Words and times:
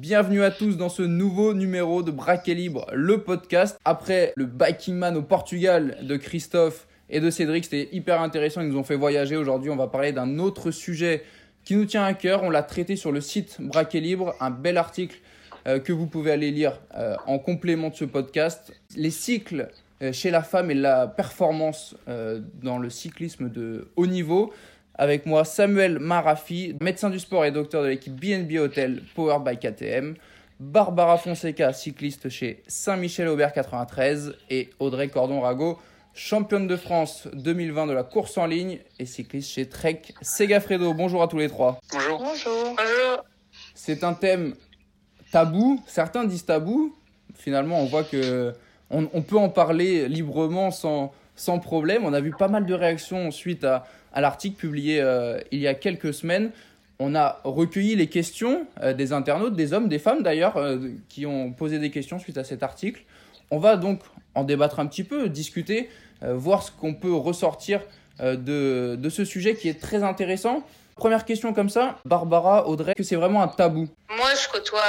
Bienvenue 0.00 0.44
à 0.44 0.52
tous 0.52 0.76
dans 0.76 0.90
ce 0.90 1.02
nouveau 1.02 1.54
numéro 1.54 2.04
de 2.04 2.12
Braquet 2.12 2.54
Libre, 2.54 2.86
le 2.92 3.24
podcast. 3.24 3.80
Après 3.84 4.32
le 4.36 4.46
Biking 4.46 4.94
Man 4.94 5.16
au 5.16 5.22
Portugal 5.22 5.98
de 6.02 6.16
Christophe 6.16 6.86
et 7.10 7.18
de 7.18 7.28
Cédric, 7.30 7.64
c'était 7.64 7.88
hyper 7.90 8.20
intéressant, 8.20 8.60
ils 8.60 8.68
nous 8.68 8.78
ont 8.78 8.84
fait 8.84 8.94
voyager. 8.94 9.36
Aujourd'hui, 9.36 9.70
on 9.70 9.76
va 9.76 9.88
parler 9.88 10.12
d'un 10.12 10.38
autre 10.38 10.70
sujet 10.70 11.24
qui 11.64 11.74
nous 11.74 11.84
tient 11.84 12.04
à 12.04 12.14
cœur. 12.14 12.44
On 12.44 12.50
l'a 12.50 12.62
traité 12.62 12.94
sur 12.94 13.10
le 13.10 13.20
site 13.20 13.56
Braquet 13.58 13.98
Libre, 13.98 14.36
un 14.38 14.50
bel 14.50 14.76
article 14.76 15.18
euh, 15.66 15.80
que 15.80 15.92
vous 15.92 16.06
pouvez 16.06 16.30
aller 16.30 16.52
lire 16.52 16.80
euh, 16.96 17.16
en 17.26 17.40
complément 17.40 17.88
de 17.88 17.96
ce 17.96 18.04
podcast. 18.04 18.72
Les 18.94 19.10
cycles 19.10 19.68
euh, 20.00 20.12
chez 20.12 20.30
la 20.30 20.44
femme 20.44 20.70
et 20.70 20.74
la 20.74 21.08
performance 21.08 21.96
dans 22.62 22.78
le 22.78 22.88
cyclisme 22.88 23.48
de 23.48 23.88
haut 23.96 24.06
niveau. 24.06 24.52
Avec 25.00 25.26
moi, 25.26 25.44
Samuel 25.44 26.00
Marafi, 26.00 26.74
médecin 26.80 27.08
du 27.08 27.20
sport 27.20 27.44
et 27.44 27.52
docteur 27.52 27.84
de 27.84 27.88
l'équipe 27.88 28.14
BNB 28.14 28.58
Hotel 28.58 29.04
Powered 29.14 29.44
by 29.44 29.56
KTM. 29.56 30.16
Barbara 30.58 31.16
Fonseca, 31.18 31.72
cycliste 31.72 32.28
chez 32.28 32.64
Saint-Michel-Aubert 32.66 33.52
93. 33.52 34.34
Et 34.50 34.70
Audrey 34.80 35.06
Cordon-Rago, 35.06 35.78
championne 36.14 36.66
de 36.66 36.74
France 36.74 37.28
2020 37.32 37.86
de 37.86 37.92
la 37.92 38.02
course 38.02 38.36
en 38.38 38.46
ligne 38.46 38.80
et 38.98 39.06
cycliste 39.06 39.52
chez 39.52 39.68
Trek 39.68 40.02
Segafredo. 40.20 40.92
Bonjour 40.94 41.22
à 41.22 41.28
tous 41.28 41.38
les 41.38 41.48
trois. 41.48 41.78
Bonjour. 41.92 42.18
Bonjour. 42.18 42.64
Bonjour. 42.76 43.24
C'est 43.76 44.02
un 44.02 44.14
thème 44.14 44.56
tabou. 45.30 45.80
Certains 45.86 46.24
disent 46.24 46.44
tabou. 46.44 46.92
Finalement, 47.36 47.80
on 47.80 47.84
voit 47.84 48.02
que 48.02 48.52
on, 48.90 49.22
peut 49.22 49.38
en 49.38 49.48
parler 49.48 50.08
librement 50.08 50.72
sans, 50.72 51.12
sans 51.36 51.60
problème. 51.60 52.04
On 52.04 52.12
a 52.12 52.20
vu 52.20 52.32
pas 52.36 52.48
mal 52.48 52.66
de 52.66 52.74
réactions 52.74 53.30
suite 53.30 53.62
à, 53.62 53.84
à 54.12 54.20
l'article 54.20 54.56
publié 54.56 55.00
euh, 55.00 55.40
il 55.52 55.60
y 55.60 55.66
a 55.66 55.74
quelques 55.74 56.14
semaines. 56.14 56.50
On 56.98 57.14
a 57.14 57.40
recueilli 57.44 57.94
les 57.94 58.08
questions 58.08 58.66
euh, 58.82 58.92
des 58.92 59.12
internautes, 59.12 59.54
des 59.54 59.72
hommes, 59.72 59.88
des 59.88 59.98
femmes 59.98 60.22
d'ailleurs, 60.22 60.56
euh, 60.56 60.88
qui 61.08 61.26
ont 61.26 61.52
posé 61.52 61.78
des 61.78 61.90
questions 61.90 62.18
suite 62.18 62.38
à 62.38 62.44
cet 62.44 62.62
article. 62.62 63.02
On 63.50 63.58
va 63.58 63.76
donc 63.76 64.00
en 64.34 64.44
débattre 64.44 64.80
un 64.80 64.86
petit 64.86 65.04
peu, 65.04 65.28
discuter, 65.28 65.88
voir 66.20 66.62
ce 66.62 66.70
qu'on 66.70 66.94
peut 66.94 67.14
ressortir 67.14 67.80
de, 68.20 68.96
de 68.96 69.08
ce 69.08 69.24
sujet 69.24 69.54
qui 69.54 69.68
est 69.68 69.80
très 69.80 70.02
intéressant. 70.02 70.64
Première 70.98 71.24
question 71.24 71.54
comme 71.54 71.70
ça, 71.70 71.96
Barbara, 72.04 72.66
Audrey, 72.66 72.92
que 72.92 73.04
c'est 73.04 73.14
vraiment 73.14 73.40
un 73.40 73.46
tabou? 73.46 73.88
Moi, 74.08 74.34
je 74.34 74.48
côtoie 74.48 74.82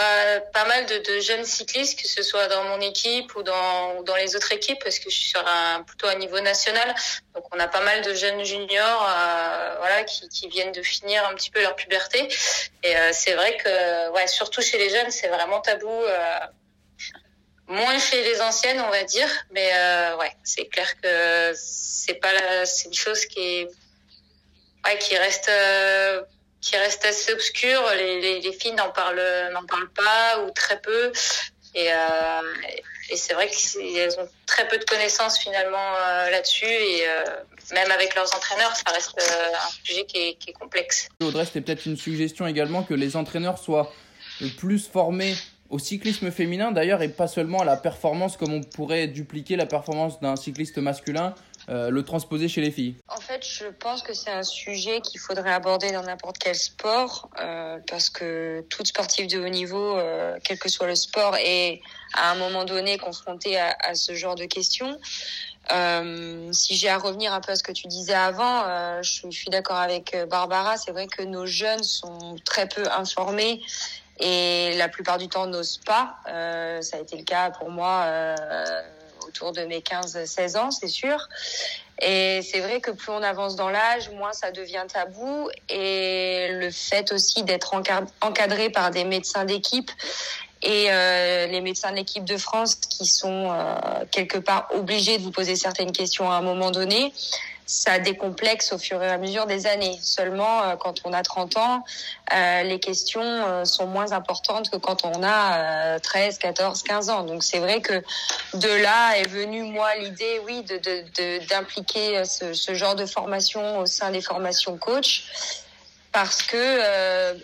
pas 0.51 0.66
mal 0.66 0.88
de, 0.88 1.19
jeunes 1.19 1.45
cyclistes, 1.45 2.01
que 2.01 2.07
ce 2.07 2.23
soit 2.23 2.47
dans 2.47 2.63
mon 2.63 2.81
équipe 2.81 3.35
ou 3.35 3.43
dans, 3.43 4.16
les 4.17 4.35
autres 4.35 4.51
équipes, 4.51 4.79
parce 4.83 4.97
que 4.97 5.11
je 5.11 5.16
suis 5.16 5.29
sur 5.29 5.47
un, 5.47 5.83
plutôt 5.83 6.07
à 6.07 6.16
niveau 6.16 6.39
national. 6.39 6.95
Donc, 7.35 7.43
on 7.53 7.59
a 7.59 7.67
pas 7.67 7.81
mal 7.81 8.01
de 8.01 8.16
jeunes 8.16 8.43
juniors 8.43 9.07
euh, 9.07 9.75
voilà, 9.77 10.03
qui, 10.03 10.47
viennent 10.49 10.71
de 10.71 10.81
finir 10.81 11.23
un 11.29 11.35
petit 11.35 11.51
peu 11.51 11.61
leur 11.61 11.75
puberté. 11.75 12.27
Et 12.83 12.97
euh, 12.97 13.11
c'est 13.13 13.35
vrai 13.35 13.55
que, 13.57 14.11
ouais, 14.11 14.25
surtout 14.25 14.63
chez 14.63 14.79
les 14.79 14.89
jeunes, 14.89 15.11
c'est 15.11 15.27
vraiment 15.27 15.61
tabou. 15.61 15.89
Euh, 15.89 16.39
moins 17.67 17.99
chez 17.99 18.23
les 18.23 18.41
anciennes, 18.41 18.81
on 18.81 18.89
va 18.89 19.03
dire. 19.03 19.29
Mais 19.51 19.71
ouais, 20.17 20.35
c'est 20.44 20.66
clair 20.66 20.99
que 20.99 21.53
c'est 21.53 22.19
une 22.85 22.94
chose 22.95 23.27
qui 23.27 23.39
est 23.39 23.69
ouais, 24.85 24.97
qui 24.99 25.17
reste 25.17 25.49
euh, 25.49 26.22
qui 26.61 26.75
reste 26.77 27.05
assez 27.05 27.33
obscur. 27.33 27.81
Les, 27.95 28.22
les, 28.22 28.41
les 28.41 28.53
filles 28.53 28.73
n'en 28.73 28.89
parlent 28.91 29.49
n'en 29.53 29.66
parlent 29.66 29.91
pas 29.91 30.44
ou 30.44 30.52
très 30.52 30.80
peu. 30.81 31.11
Et, 31.75 31.91
euh, 31.91 32.41
et 33.11 33.16
c'est 33.16 33.33
vrai 33.33 33.47
qu'elles 33.47 34.19
ont 34.19 34.27
très 34.45 34.67
peu 34.67 34.77
de 34.77 34.83
connaissances 34.85 35.38
finalement 35.38 35.77
euh, 35.77 36.30
là-dessus 36.31 36.66
et 36.66 37.05
même 37.73 37.91
avec 37.91 38.16
leurs 38.16 38.35
entraîneurs, 38.35 38.75
ça 38.75 38.91
reste 38.91 39.16
un 39.19 39.69
sujet 39.83 40.05
qui 40.05 40.17
est, 40.17 40.33
qui 40.35 40.50
est 40.50 40.53
complexe. 40.53 41.07
Audrey, 41.22 41.45
c'était 41.45 41.61
peut-être 41.61 41.85
une 41.85 41.97
suggestion 41.97 42.47
également 42.47 42.81
que 42.81 42.95
les 42.95 43.16
entraîneurs 43.16 43.59
soient 43.59 43.94
plus 44.57 44.88
formés 44.88 45.35
au 45.69 45.77
cyclisme 45.77 46.31
féminin 46.31 46.72
d'ailleurs 46.72 47.02
et 47.02 47.09
pas 47.09 47.27
seulement 47.27 47.59
à 47.61 47.66
la 47.66 47.77
performance 47.77 48.38
comme 48.38 48.53
on 48.53 48.61
pourrait 48.61 49.07
dupliquer 49.07 49.55
la 49.55 49.66
performance 49.66 50.19
d'un 50.19 50.35
cycliste 50.35 50.77
masculin 50.80 51.35
euh, 51.69 51.89
le 51.89 52.03
transposer 52.03 52.47
chez 52.47 52.61
les 52.61 52.71
filles 52.71 52.95
En 53.07 53.19
fait, 53.19 53.45
je 53.45 53.66
pense 53.66 54.01
que 54.01 54.13
c'est 54.13 54.31
un 54.31 54.44
sujet 54.44 55.01
qu'il 55.01 55.19
faudrait 55.19 55.51
aborder 55.51 55.91
dans 55.91 56.01
n'importe 56.01 56.38
quel 56.39 56.56
sport, 56.56 57.29
euh, 57.39 57.78
parce 57.88 58.09
que 58.09 58.66
toute 58.69 58.88
sportive 58.88 59.28
de 59.28 59.39
haut 59.39 59.50
niveau, 59.50 59.97
euh, 59.97 60.38
quel 60.44 60.57
que 60.57 60.69
soit 60.69 60.88
le 60.88 60.95
sport, 60.95 61.35
est 61.38 61.81
à 62.13 62.31
un 62.31 62.35
moment 62.35 62.66
donné 62.66 62.97
confrontée 62.97 63.59
à, 63.59 63.94
ce 63.94 64.16
genre 64.16 64.35
de 64.35 64.45
questions. 64.45 65.00
Si 66.51 66.75
j'ai 66.75 66.89
à 66.89 66.97
revenir 66.97 67.34
un 67.34 67.41
peu 67.41 67.51
à 67.51 67.56
ce 67.56 67.61
que 67.61 67.72
tu 67.72 67.88
disais 67.88 68.16
avant, 68.16 68.63
je 69.03 69.29
suis 69.29 69.51
d'accord 69.51 69.78
avec 69.78 70.17
Barbara. 70.28 70.78
C'est 70.78 70.91
vrai 70.91 71.05
que 71.05 71.22
nos 71.22 71.45
jeunes 71.45 71.84
sont 71.84 72.35
très 72.44 72.67
peu 72.67 72.84
informés 72.91 73.61
et 74.19 74.75
la 74.78 74.89
plupart 74.89 75.19
du 75.19 75.29
temps 75.29 75.45
n'osent 75.45 75.79
pas. 75.85 76.16
Ça 76.25 76.97
a 76.97 77.00
été 77.00 77.16
le 77.16 77.23
cas 77.23 77.51
pour 77.51 77.69
moi 77.69 78.35
autour 79.28 79.52
de 79.52 79.62
mes 79.62 79.80
15-16 79.80 80.57
ans, 80.57 80.72
c'est 80.72 80.88
sûr. 80.88 81.28
Et 82.02 82.41
c'est 82.41 82.62
vrai 82.62 82.80
que 82.80 82.91
plus 82.91 83.12
on 83.12 83.22
avance 83.22 83.56
dans 83.56 83.69
l'âge, 83.69 84.09
moins 84.12 84.34
ça 84.34 84.52
devient 84.52 84.85
tabou. 84.91 85.50
Et 85.69 86.47
le 86.52 86.72
fait 86.72 87.12
aussi 87.12 87.44
d'être 87.44 87.74
encadré 88.22 88.69
par 88.69 88.91
des 88.91 89.03
médecins 89.03 89.46
d'équipe 89.46 89.91
et 90.62 90.88
euh, 90.90 91.47
les 91.47 91.62
médecins 91.62 91.91
de 91.91 91.96
l'équipe 91.96 92.25
de 92.25 92.38
France 92.38 92.75
qui 92.75 93.06
sont 93.06 93.50
euh, 93.52 93.75
quelque 94.12 94.38
part 94.38 94.68
obligés 94.75 95.18
de 95.18 95.24
vous 95.24 95.31
poser 95.31 95.56
certaines 95.56 95.91
questions 95.91 96.29
à 96.29 96.35
un 96.35 96.41
moment 96.41 96.72
donné, 96.72 97.13
ça 97.69 98.00
décomplexe 98.00 98.74
au 98.74 98.80
fur 98.80 99.02
et 99.03 99.07
à 99.07 99.19
mesure 99.19 99.46
des 99.46 99.68
années. 99.68 100.00
Seulement, 100.02 100.63
euh, 100.63 100.75
quand 100.75 101.02
on 101.03 101.13
a 101.13 101.22
30 101.22 101.56
ans, 101.57 101.84
euh, 102.34 102.63
les 102.63 102.80
questions 102.80 103.22
euh, 103.22 103.63
sont 103.63 103.85
moins 103.85 104.12
importantes 104.12 104.72
que 104.72 104.78
quand 104.78 105.06
on 105.06 105.22
a 105.24 106.00
13, 106.00 106.40
14, 106.40 106.81
15 106.81 107.09
ans. 107.12 107.24
Donc 107.24 107.44
c'est 107.44 107.59
vrai 107.59 107.79
que 107.79 108.03
de 108.56 108.81
là 108.81 109.19
est 109.19 109.28
venue 109.28 109.62
moi 109.62 109.96
l'idée, 109.97 110.41
oui, 110.47 110.66
d'impliquer 111.47 112.24
ce, 112.25 112.74
genre 112.74 112.96
de 112.96 113.06
formation 113.06 113.78
au 113.78 113.85
sein 113.85 114.09
des 114.09 114.22
formations 114.22 114.78
coach 114.78 115.62
parce 116.12 116.41
que 116.41 116.81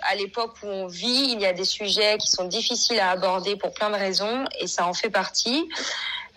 à 0.01 0.15
l'époque 0.15 0.55
où 0.63 0.67
on 0.67 0.87
vit, 0.87 1.33
il 1.33 1.39
y 1.39 1.45
a 1.45 1.53
des 1.53 1.65
sujets 1.65 2.17
qui 2.17 2.27
sont 2.27 2.45
difficiles 2.45 2.99
à 2.99 3.11
aborder 3.11 3.57
pour 3.57 3.71
plein 3.73 3.91
de 3.91 3.95
raisons 3.95 4.45
et 4.59 4.65
ça 4.65 4.87
en 4.87 4.93
fait 4.95 5.11
partie. 5.11 5.69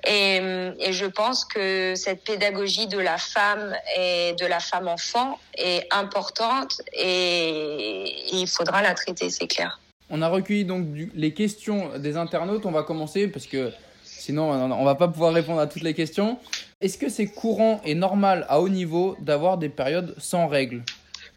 Et, 0.07 0.37
et, 0.79 0.93
je 0.93 1.07
pense 1.07 1.45
que 1.45 1.95
cette 1.97 2.23
pédagogie 2.23 2.87
de 2.87 2.99
la 2.99 3.19
femme 3.19 3.75
et 3.97 4.35
de 4.39 4.47
la 4.47 4.61
femme 4.61 4.87
enfant 4.87 5.39
est 5.57 5.87
importante 5.91 6.81
et, 6.93 8.15
il 8.33 8.47
faudra 8.47 8.81
la 8.83 8.95
traiter, 8.95 9.29
c'est 9.31 9.49
clair. 9.49 9.81
On 10.11 10.23
a 10.23 10.29
recueilli 10.29 10.65
donc 10.65 10.87
les 11.15 11.35
questions 11.35 11.99
des 11.99 12.17
internautes. 12.17 12.65
On 12.65 12.71
va 12.71 12.83
commencer 12.83 13.29
parce 13.29 13.47
que 13.47 13.73
sinon 14.05 14.51
on 14.51 14.85
va 14.85 14.95
pas 14.95 15.09
pouvoir 15.09 15.35
répondre 15.35 15.61
à 15.61 15.67
toutes 15.67 15.83
les 15.83 15.95
questions. 15.95 16.39
Est-ce 16.81 16.97
que 16.97 17.09
c'est 17.09 17.27
courant 17.27 17.81
et 17.85 17.95
normal 17.95 18.47
à 18.49 18.61
haut 18.61 18.69
niveau 18.69 19.17
d'avoir 19.21 19.59
des 19.59 19.69
périodes 19.69 20.15
sans 20.19 20.47
règles? 20.47 20.83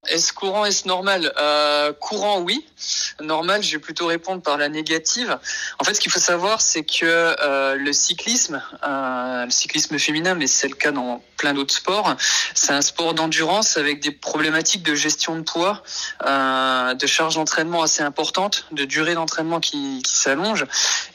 Est-ce 0.10 0.34
courant, 0.34 0.66
est-ce 0.66 0.88
normal? 0.88 1.32
Euh, 1.38 1.94
Courant, 1.94 2.40
oui. 2.42 2.66
Normal, 3.22 3.62
je 3.62 3.74
vais 3.74 3.80
plutôt 3.80 4.08
répondre 4.08 4.42
par 4.42 4.58
la 4.58 4.68
négative. 4.68 5.38
En 5.78 5.84
fait, 5.84 5.94
ce 5.94 6.02
qu'il 6.02 6.12
faut 6.12 6.20
savoir, 6.20 6.62
c'est 6.62 6.84
que 6.84 7.06
euh, 7.06 7.76
le 7.76 7.94
cyclisme, 7.94 8.64
euh, 8.84 9.46
le 9.46 9.52
cyclisme 9.52 10.00
féminin, 10.00 10.34
mais 10.34 10.48
c'est 10.48 10.68
le 10.68 10.74
cas 10.74 10.92
dans 10.92 11.24
plein 11.38 11.54
d'autres 11.54 11.74
sports, 11.74 12.16
c'est 12.56 12.72
un 12.72 12.82
sport 12.82 13.14
d'endurance 13.14 13.78
avec 13.78 14.00
des 14.00 14.12
problématiques 14.12 14.84
de 14.84 14.96
gestion 14.96 15.36
de 15.36 15.42
poids, 15.42 15.84
euh, 16.26 16.94
de 16.96 17.08
charge 17.08 17.36
d'entraînement 17.36 17.84
assez 17.84 18.02
importante, 18.02 18.66
de 18.72 18.86
durée 18.86 19.14
d'entraînement 19.14 19.60
qui, 19.60 20.02
qui 20.04 20.16
s'allonge. 20.16 20.66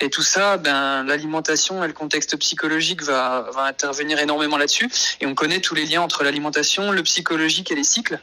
Et 0.01 0.11
tout 0.11 0.23
ça, 0.23 0.59
ben, 0.59 1.03
l'alimentation 1.03 1.83
et 1.83 1.89
le 1.89 1.93
contexte 1.93 2.37
psychologique 2.37 3.03
va, 3.03 3.49
va 3.53 3.63
intervenir 3.63 4.21
énormément 4.21 4.59
là-dessus. 4.59 4.89
Et 5.21 5.27
on 5.27 5.35
connaît 5.35 5.61
tous 5.61 5.75
les 5.75 5.87
liens 5.87 6.03
entre 6.03 6.23
l'alimentation, 6.23 6.93
le 6.93 7.03
psychologique 7.03 7.73
et 7.73 7.75
les 7.75 7.85
cycles. 7.85 8.21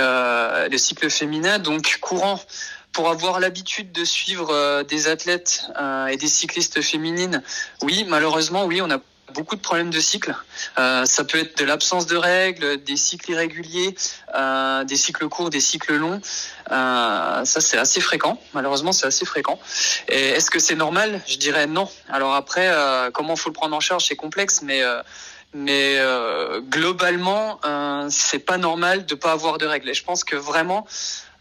Euh, 0.00 0.68
le 0.68 0.78
cycle 0.78 1.10
féminin, 1.10 1.58
donc 1.58 1.98
courant 2.00 2.40
pour 2.92 3.08
avoir 3.08 3.38
l'habitude 3.38 3.92
de 3.92 4.04
suivre 4.04 4.50
euh, 4.50 4.82
des 4.82 5.06
athlètes 5.06 5.66
euh, 5.80 6.06
et 6.06 6.16
des 6.16 6.26
cyclistes 6.26 6.82
féminines, 6.82 7.42
oui, 7.82 8.04
malheureusement, 8.08 8.64
oui, 8.64 8.82
on 8.82 8.90
a 8.90 8.98
beaucoup 9.32 9.54
de 9.54 9.60
problèmes 9.60 9.90
de 9.90 10.00
cycle. 10.00 10.34
Ça 10.76 11.22
peut 11.22 11.38
être 11.38 11.56
de 11.56 11.64
l'absence 11.64 12.06
de 12.08 12.16
règles, 12.16 12.82
des 12.82 12.96
cycles 12.96 13.30
irréguliers, 13.30 13.94
des 14.88 14.96
cycles 14.96 15.28
courts, 15.28 15.50
des 15.50 15.60
cycles 15.60 15.94
longs. 15.94 16.20
Ça, 16.68 17.44
c'est 17.44 17.78
assez 17.78 18.00
fréquent. 18.00 18.42
Malheureusement, 18.54 18.90
c'est 18.90 19.06
assez 19.06 19.24
fréquent. 19.24 19.60
Et 20.08 20.30
est-ce 20.30 20.50
que 20.50 20.58
c'est 20.58 20.74
normal? 20.74 21.20
Je 21.28 21.36
dirais 21.36 21.68
non. 21.68 21.88
Alors 22.08 22.34
après, 22.34 22.74
comment 23.14 23.36
faut 23.36 23.50
le 23.50 23.54
prendre 23.54 23.76
en 23.76 23.80
charge? 23.80 24.06
C'est 24.08 24.16
complexe, 24.16 24.62
mais 24.62 24.82
mais 25.52 25.96
euh, 25.98 26.60
globalement, 26.60 27.60
euh, 27.64 28.06
c'est 28.10 28.38
pas 28.38 28.58
normal 28.58 29.06
de 29.06 29.14
pas 29.14 29.32
avoir 29.32 29.58
de 29.58 29.66
règles. 29.66 29.88
Et 29.88 29.94
je 29.94 30.04
pense 30.04 30.24
que 30.24 30.36
vraiment, 30.36 30.86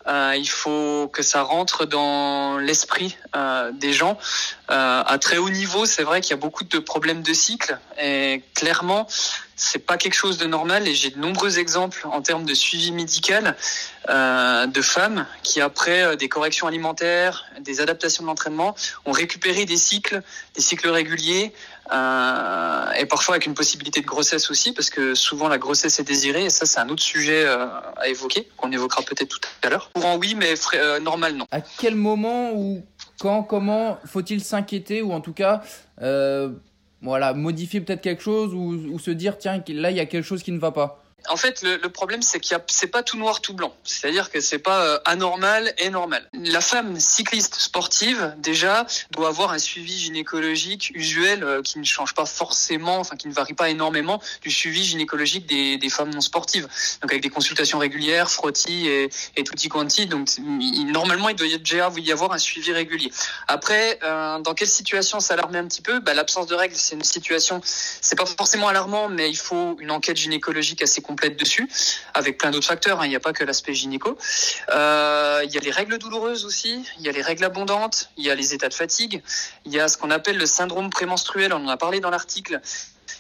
euh, 0.08 0.34
il 0.38 0.50
faut 0.50 1.10
que 1.12 1.22
ça 1.22 1.44
rentre 1.44 1.86
dans 1.86 2.58
l'esprit 2.58 3.18
euh, 3.36 3.72
des 3.74 3.94
gens. 3.94 4.18
Euh, 4.72 5.04
à 5.06 5.18
très 5.20 5.38
haut 5.38 5.50
niveau, 5.50 5.86
c'est 5.86 6.04
vrai 6.04 6.22
qu'il 6.22 6.32
y 6.32 6.34
a 6.34 6.38
beaucoup 6.38 6.64
de 6.64 6.80
problèmes 6.80 7.22
de 7.22 7.34
cycle 7.34 7.78
et 8.02 8.42
clairement, 8.56 9.08
c'est 9.56 9.86
pas 9.86 9.98
quelque 9.98 10.14
chose 10.14 10.38
de 10.38 10.48
normal 10.48 10.88
et 10.88 10.96
j'ai 10.96 11.10
de 11.10 11.20
nombreux 11.20 11.60
exemples 11.60 12.08
en 12.08 12.22
termes 12.22 12.46
de 12.46 12.54
suivi 12.54 12.92
médical 12.92 13.58
euh, 14.08 14.66
de 14.68 14.82
femmes 14.82 15.28
qui 15.44 15.60
après 15.60 16.16
des 16.16 16.30
corrections 16.30 16.66
alimentaires, 16.66 17.46
des 17.60 17.82
adaptations 17.82 18.24
de 18.24 18.30
l'entraînement, 18.30 18.76
ont 19.06 19.12
récupéré 19.12 19.66
des 19.66 19.78
cycles, 19.78 20.24
des 20.56 20.62
cycles 20.62 20.90
réguliers 20.90 21.54
euh, 21.92 22.92
et 23.00 23.06
parfois 23.06 23.36
avec 23.36 23.48
une 23.48 23.54
possibilité 23.54 24.02
de 24.02 24.06
grossesse 24.06 24.52
aussi 24.52 24.74
parce 24.74 24.90
que 24.90 25.16
souvent 25.16 25.48
la 25.48 25.58
grossesse 25.58 26.00
est 26.00 26.04
désirée 26.04 26.46
et 26.46 26.50
ça 26.50 26.66
c'est 26.66 26.80
un 26.80 26.90
autre 26.90 27.02
sujet 27.02 27.46
euh, 27.46 27.66
à 27.98 28.08
évoquer 28.08 28.48
qu'on 28.58 28.72
évoquera 28.72 29.02
peut-être 29.02 29.40
tout 29.40 29.50
à 29.64 29.70
l'heure. 29.70 29.92
Courant 29.94 30.18
oui 30.18 30.36
mais 30.36 30.54
euh, 30.76 31.00
normal 31.00 31.36
non. 31.36 31.46
À 31.52 31.62
quel 31.62 31.96
moment 31.96 32.52
ou 32.54 32.84
quand 33.20 33.44
comment 33.44 33.98
faut-il 34.06 34.44
s'inquiéter 34.44 35.02
ou 35.02 35.14
en 35.14 35.22
tout 35.22 35.34
cas 35.34 35.62
euh, 36.02 36.50
voilà, 37.02 37.34
modifier 37.34 37.82
peut-être 37.82 38.02
quelque 38.02 38.24
chose 38.24 38.54
ou 38.54 39.00
se 39.00 39.12
dire 39.12 39.38
tiens 39.38 39.64
là 39.70 39.90
il 39.90 39.98
y 39.98 40.02
a 40.02 40.06
quelque 40.06 40.26
chose 40.26 40.44
qui 40.44 40.52
ne 40.52 40.60
va 40.60 40.72
pas? 40.72 41.04
En 41.28 41.36
fait, 41.36 41.62
le, 41.62 41.78
problème, 41.90 42.22
c'est 42.22 42.40
qu'il 42.40 42.58
c'est 42.68 42.88
pas 42.88 43.04
tout 43.04 43.18
noir, 43.18 43.42
tout 43.42 43.54
blanc. 43.54 43.76
C'est-à-dire 43.84 44.30
que 44.32 44.40
c'est 44.40 44.60
pas 44.60 44.84
euh, 44.84 45.00
anormal 45.06 45.74
et 45.78 45.90
normal. 45.90 46.28
La 46.34 46.62
femme 46.62 47.00
cycliste 47.00 47.56
sportive, 47.56 48.36
déjà, 48.38 48.86
doit 49.12 49.28
avoir 49.28 49.52
un 49.52 49.60
suivi 49.60 49.98
gynécologique 49.98 50.92
usuel 50.94 51.44
euh, 51.44 51.62
qui 51.62 51.80
ne 51.80 51.84
change 51.84 52.14
pas 52.14 52.26
forcément, 52.26 53.00
enfin, 53.00 53.16
qui 53.16 53.28
ne 53.28 53.34
varie 53.34 53.54
pas 53.54 53.70
énormément 53.70 54.22
du 54.42 54.52
suivi 54.52 54.84
gynécologique 54.84 55.46
des, 55.46 55.78
des 55.78 55.90
femmes 55.90 56.14
non 56.14 56.22
sportives. 56.22 56.68
Donc, 57.02 57.12
avec 57.12 57.22
des 57.22 57.30
consultations 57.30 57.80
régulières, 57.80 58.30
frottis 58.30 58.88
et, 58.88 59.10
et 59.36 59.44
tutti 59.44 59.70
quanti. 59.70 60.08
Donc, 60.08 60.30
il, 60.38 60.92
normalement, 60.92 61.30
il 61.30 61.36
doit 61.36 61.48
déjà 61.58 61.92
y 61.98 62.12
avoir 62.12 62.32
un 62.32 62.38
suivi 62.38 62.72
régulier. 62.72 63.12
Après, 63.48 64.00
euh, 64.04 64.40
dans 64.40 64.54
quelle 64.54 64.68
situation 64.68 65.20
s'alarmer 65.20 65.60
un 65.60 65.68
petit 65.68 65.82
peu? 65.82 66.00
Bah, 66.00 66.14
L'absence 66.14 66.48
de 66.48 66.56
règles, 66.56 66.76
c'est 66.76 66.96
une 66.96 67.04
situation, 67.04 67.62
c'est 67.64 68.18
pas 68.18 68.26
forcément 68.26 68.68
alarmant, 68.68 69.10
mais 69.10 69.30
il 69.30 69.38
faut 69.38 69.78
une 69.80 69.92
enquête 69.92 70.18
gynécologique 70.18 70.82
assez 70.82 71.02
complète 71.10 71.40
dessus, 71.40 71.68
avec 72.14 72.38
plein 72.38 72.52
d'autres 72.52 72.68
facteurs. 72.68 73.02
Hein. 73.02 73.08
Il 73.08 73.10
n'y 73.10 73.16
a 73.16 73.20
pas 73.20 73.34
que 73.34 73.44
l'aspect 73.44 73.74
gynéco. 73.74 74.16
Euh, 74.70 75.42
il 75.44 75.52
y 75.52 75.58
a 75.58 75.62
les 75.62 75.72
règles 75.72 75.98
douloureuses 75.98 76.46
aussi. 76.46 76.86
Il 77.00 77.06
y 77.06 77.10
a 77.10 77.12
les 77.12 77.24
règles 77.24 77.44
abondantes. 77.44 78.12
Il 78.16 78.24
y 78.24 78.30
a 78.30 78.36
les 78.36 78.54
états 78.54 78.70
de 78.70 78.76
fatigue. 78.76 79.24
Il 79.66 79.74
y 79.74 79.80
a 79.80 79.88
ce 79.88 79.98
qu'on 79.98 80.12
appelle 80.12 80.38
le 80.38 80.46
syndrome 80.46 80.92
prémenstruel. 80.92 81.52
On 81.52 81.66
en 81.66 81.70
a 81.70 81.78
parlé 81.78 82.00
dans 82.00 82.12
l'article 82.12 82.62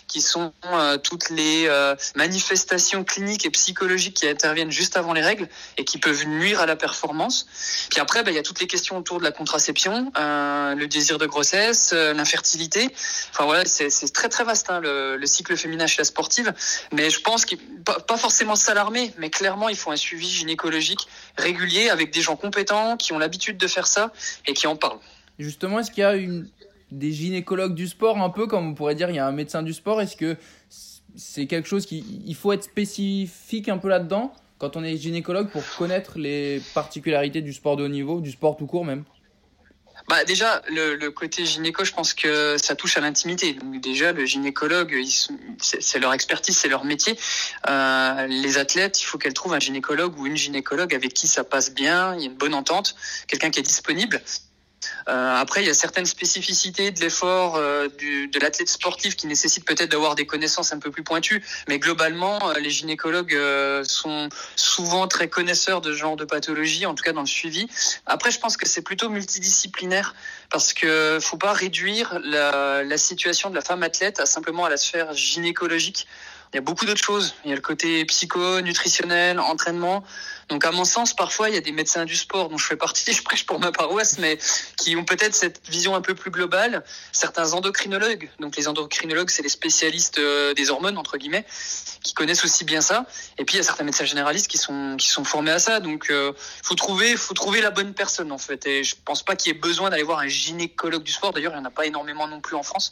qui 0.07 0.21
sont 0.21 0.53
euh, 0.65 0.97
toutes 0.97 1.29
les 1.29 1.67
euh, 1.67 1.95
manifestations 2.15 3.03
cliniques 3.03 3.45
et 3.45 3.49
psychologiques 3.51 4.15
qui 4.15 4.27
interviennent 4.27 4.71
juste 4.71 4.97
avant 4.97 5.13
les 5.13 5.21
règles 5.21 5.47
et 5.77 5.85
qui 5.85 5.97
peuvent 5.97 6.25
nuire 6.25 6.59
à 6.61 6.65
la 6.65 6.75
performance. 6.75 7.45
Puis 7.89 7.99
après, 7.99 8.23
bah, 8.23 8.31
il 8.31 8.35
y 8.35 8.39
a 8.39 8.43
toutes 8.43 8.59
les 8.59 8.67
questions 8.67 8.97
autour 8.97 9.19
de 9.19 9.23
la 9.23 9.31
contraception, 9.31 10.11
euh, 10.17 10.75
le 10.75 10.87
désir 10.87 11.17
de 11.17 11.25
grossesse, 11.25 11.93
l'infertilité. 11.93 12.89
Enfin 13.31 13.45
voilà, 13.45 13.65
c'est 13.65 14.13
très 14.13 14.29
très 14.29 14.43
vaste 14.43 14.69
hein, 14.69 14.79
le, 14.79 15.17
le, 15.17 15.25
cycle 15.27 15.55
féminin 15.55 15.87
chez 15.87 15.99
la 15.99 16.05
sportive. 16.05 16.53
Mais 16.91 17.09
je 17.09 17.21
pense 17.21 17.45
qu'il 17.45 17.59
pas, 17.83 17.99
pas 17.99 18.17
forcément 18.17 18.55
s'alarmer, 18.55 19.13
mais 19.17 19.29
clairement 19.29 19.69
il 19.69 19.75
faut 19.75 19.91
un 19.91 19.95
suivi 19.95 20.29
gynécologique 20.29 21.07
régulier 21.37 21.89
avec 21.89 22.11
des 22.11 22.21
gens 22.21 22.35
compétents 22.35 22.97
qui 22.97 23.13
ont 23.13 23.19
l'habitude 23.19 23.57
de 23.57 23.67
faire 23.67 23.87
ça 23.87 24.11
et 24.47 24.53
qui 24.53 24.67
en 24.67 24.75
parlent. 24.75 24.99
Justement, 25.37 25.79
est-ce 25.79 25.91
qu'il 25.91 26.01
y 26.01 26.05
a 26.05 26.15
une 26.15 26.49
des 26.91 27.11
gynécologues 27.11 27.75
du 27.75 27.87
sport, 27.87 28.17
un 28.17 28.29
peu 28.29 28.47
comme 28.47 28.67
on 28.67 28.73
pourrait 28.73 28.95
dire, 28.95 29.09
il 29.09 29.15
y 29.15 29.19
a 29.19 29.27
un 29.27 29.31
médecin 29.31 29.63
du 29.63 29.73
sport. 29.73 30.01
Est-ce 30.01 30.15
que 30.15 30.37
c'est 31.15 31.47
quelque 31.47 31.67
chose 31.67 31.85
qui 31.85 32.03
il 32.25 32.35
faut 32.35 32.51
être 32.53 32.63
spécifique 32.63 33.69
un 33.69 33.77
peu 33.77 33.89
là-dedans 33.89 34.33
quand 34.57 34.75
on 34.75 34.83
est 34.83 34.97
gynécologue 34.97 35.49
pour 35.49 35.63
connaître 35.77 36.19
les 36.19 36.61
particularités 36.73 37.41
du 37.41 37.53
sport 37.53 37.77
de 37.77 37.85
haut 37.85 37.89
niveau, 37.89 38.19
du 38.21 38.31
sport 38.31 38.57
tout 38.57 38.65
court 38.65 38.85
même? 38.85 39.03
Bah 40.07 40.23
déjà 40.23 40.61
le, 40.69 41.09
côté 41.09 41.45
gynéco, 41.45 41.83
je 41.85 41.91
pense 41.91 42.15
que 42.15 42.57
ça 42.57 42.75
touche 42.75 42.97
à 42.97 42.99
l'intimité. 42.99 43.53
Donc 43.53 43.79
déjà 43.79 44.11
le 44.11 44.25
gynécologue, 44.25 44.95
c'est 45.59 45.99
leur 45.99 46.13
expertise, 46.13 46.57
c'est 46.57 46.67
leur 46.67 46.83
métier. 46.83 47.17
Euh, 47.69 48.25
les 48.27 48.57
athlètes, 48.57 49.01
il 49.01 49.05
faut 49.05 49.17
qu'elles 49.17 49.33
trouvent 49.33 49.53
un 49.53 49.59
gynécologue 49.59 50.17
ou 50.17 50.25
une 50.25 50.37
gynécologue 50.37 50.95
avec 50.95 51.13
qui 51.13 51.27
ça 51.27 51.43
passe 51.43 51.73
bien, 51.73 52.15
il 52.15 52.21
y 52.21 52.23
a 52.23 52.27
une 52.27 52.37
bonne 52.37 52.55
entente, 52.55 52.95
quelqu'un 53.27 53.51
qui 53.51 53.59
est 53.59 53.63
disponible. 53.63 54.21
Euh, 55.07 55.35
après, 55.35 55.61
il 55.61 55.67
y 55.67 55.69
a 55.69 55.73
certaines 55.73 56.05
spécificités 56.05 56.91
de 56.91 56.99
l'effort 56.99 57.55
euh, 57.55 57.87
de 57.87 58.39
l'athlète 58.39 58.69
sportif 58.69 59.15
qui 59.15 59.27
nécessitent 59.27 59.65
peut-être 59.65 59.91
d'avoir 59.91 60.15
des 60.15 60.25
connaissances 60.25 60.73
un 60.73 60.79
peu 60.79 60.91
plus 60.91 61.03
pointues, 61.03 61.43
mais 61.67 61.79
globalement, 61.79 62.49
euh, 62.49 62.53
les 62.59 62.69
gynécologues 62.69 63.37
sont 63.83 64.29
souvent 64.55 65.07
très 65.07 65.27
connaisseurs 65.27 65.81
de 65.81 65.91
ce 65.91 65.97
genre 65.97 66.15
de 66.15 66.25
pathologie, 66.25 66.85
en 66.85 66.95
tout 66.95 67.03
cas 67.03 67.13
dans 67.13 67.21
le 67.21 67.27
suivi. 67.27 67.67
Après, 68.05 68.31
je 68.31 68.39
pense 68.39 68.57
que 68.57 68.67
c'est 68.67 68.81
plutôt 68.81 69.09
multidisciplinaire 69.09 70.15
parce 70.49 70.73
que 70.73 71.19
faut 71.21 71.37
pas 71.37 71.53
réduire 71.53 72.19
la, 72.23 72.83
la 72.83 72.97
situation 72.97 73.49
de 73.49 73.55
la 73.55 73.61
femme 73.61 73.83
athlète 73.83 74.19
à 74.19 74.25
simplement 74.25 74.65
à 74.65 74.69
la 74.69 74.77
sphère 74.77 75.13
gynécologique. 75.13 76.07
Il 76.53 76.57
y 76.57 76.59
a 76.59 76.61
beaucoup 76.61 76.85
d'autres 76.85 77.03
choses. 77.03 77.35
Il 77.45 77.49
y 77.49 77.53
a 77.53 77.55
le 77.55 77.61
côté 77.61 78.03
psycho, 78.05 78.61
nutritionnel, 78.61 79.39
entraînement. 79.39 80.03
Donc 80.49 80.65
à 80.65 80.71
mon 80.71 80.83
sens, 80.83 81.13
parfois, 81.13 81.49
il 81.49 81.55
y 81.55 81.57
a 81.57 81.61
des 81.61 81.71
médecins 81.71 82.05
du 82.05 82.15
sport 82.15 82.49
dont 82.49 82.57
je 82.57 82.65
fais 82.65 82.75
partie, 82.75 83.13
je 83.13 83.21
prêche 83.21 83.45
pour 83.45 83.59
ma 83.59 83.71
paroisse, 83.71 84.17
mais 84.17 84.39
qui 84.77 84.95
ont 84.95 85.05
peut-être 85.05 85.35
cette 85.35 85.61
vision 85.69 85.95
un 85.95 86.01
peu 86.01 86.15
plus 86.15 86.31
globale. 86.31 86.83
Certains 87.11 87.53
endocrinologues, 87.53 88.29
donc 88.39 88.57
les 88.57 88.67
endocrinologues, 88.67 89.29
c'est 89.29 89.43
les 89.43 89.49
spécialistes 89.49 90.17
euh, 90.17 90.53
des 90.55 90.71
hormones, 90.71 90.97
entre 90.97 91.17
guillemets, 91.17 91.45
qui 92.01 92.13
connaissent 92.13 92.43
aussi 92.43 92.65
bien 92.65 92.81
ça. 92.81 93.05
Et 93.37 93.45
puis 93.45 93.55
il 93.55 93.57
y 93.57 93.61
a 93.61 93.63
certains 93.63 93.83
médecins 93.83 94.05
généralistes 94.05 94.47
qui 94.47 94.57
sont, 94.57 94.95
qui 94.97 95.07
sont 95.07 95.23
formés 95.23 95.51
à 95.51 95.59
ça. 95.59 95.79
Donc 95.79 96.09
euh, 96.09 96.33
faut 96.63 96.75
trouver, 96.75 97.15
faut 97.15 97.35
trouver 97.35 97.61
la 97.61 97.69
bonne 97.69 97.93
personne, 97.93 98.31
en 98.31 98.39
fait. 98.39 98.65
Et 98.65 98.83
je 98.83 98.95
pense 99.05 99.21
pas 99.21 99.35
qu'il 99.35 99.53
y 99.53 99.55
ait 99.55 99.59
besoin 99.59 99.91
d'aller 99.91 100.03
voir 100.03 100.19
un 100.19 100.27
gynécologue 100.27 101.03
du 101.03 101.11
sport. 101.11 101.31
D'ailleurs, 101.31 101.53
il 101.53 101.59
n'y 101.59 101.61
en 101.61 101.65
a 101.65 101.71
pas 101.71 101.85
énormément 101.85 102.27
non 102.27 102.41
plus 102.41 102.55
en 102.55 102.63
France. 102.63 102.91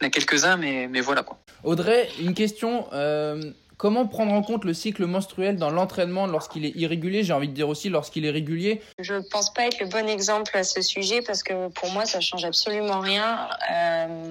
Il 0.00 0.04
y 0.04 0.06
en 0.06 0.08
a 0.08 0.10
quelques-uns, 0.10 0.56
mais, 0.56 0.88
mais 0.88 1.02
voilà 1.02 1.22
quoi. 1.22 1.38
Audrey, 1.64 2.10
une 2.18 2.34
question. 2.34 2.86
Euh, 2.94 3.52
comment 3.76 4.06
prendre 4.06 4.32
en 4.32 4.42
compte 4.42 4.64
le 4.64 4.74
cycle 4.74 5.04
menstruel 5.06 5.56
dans 5.56 5.70
l'entraînement 5.70 6.26
lorsqu'il 6.26 6.64
est 6.64 6.76
irrégulier? 6.76 7.24
J'ai 7.24 7.32
envie 7.32 7.48
de 7.48 7.54
dire 7.54 7.68
aussi 7.68 7.88
lorsqu'il 7.88 8.24
est 8.24 8.30
régulier. 8.30 8.80
Je 8.98 9.14
pense 9.30 9.52
pas 9.52 9.66
être 9.66 9.80
le 9.80 9.86
bon 9.86 10.08
exemple 10.08 10.56
à 10.56 10.64
ce 10.64 10.80
sujet 10.80 11.22
parce 11.22 11.42
que 11.42 11.68
pour 11.68 11.90
moi, 11.90 12.06
ça 12.06 12.20
change 12.20 12.44
absolument 12.44 13.00
rien. 13.00 13.48
Euh, 13.72 14.28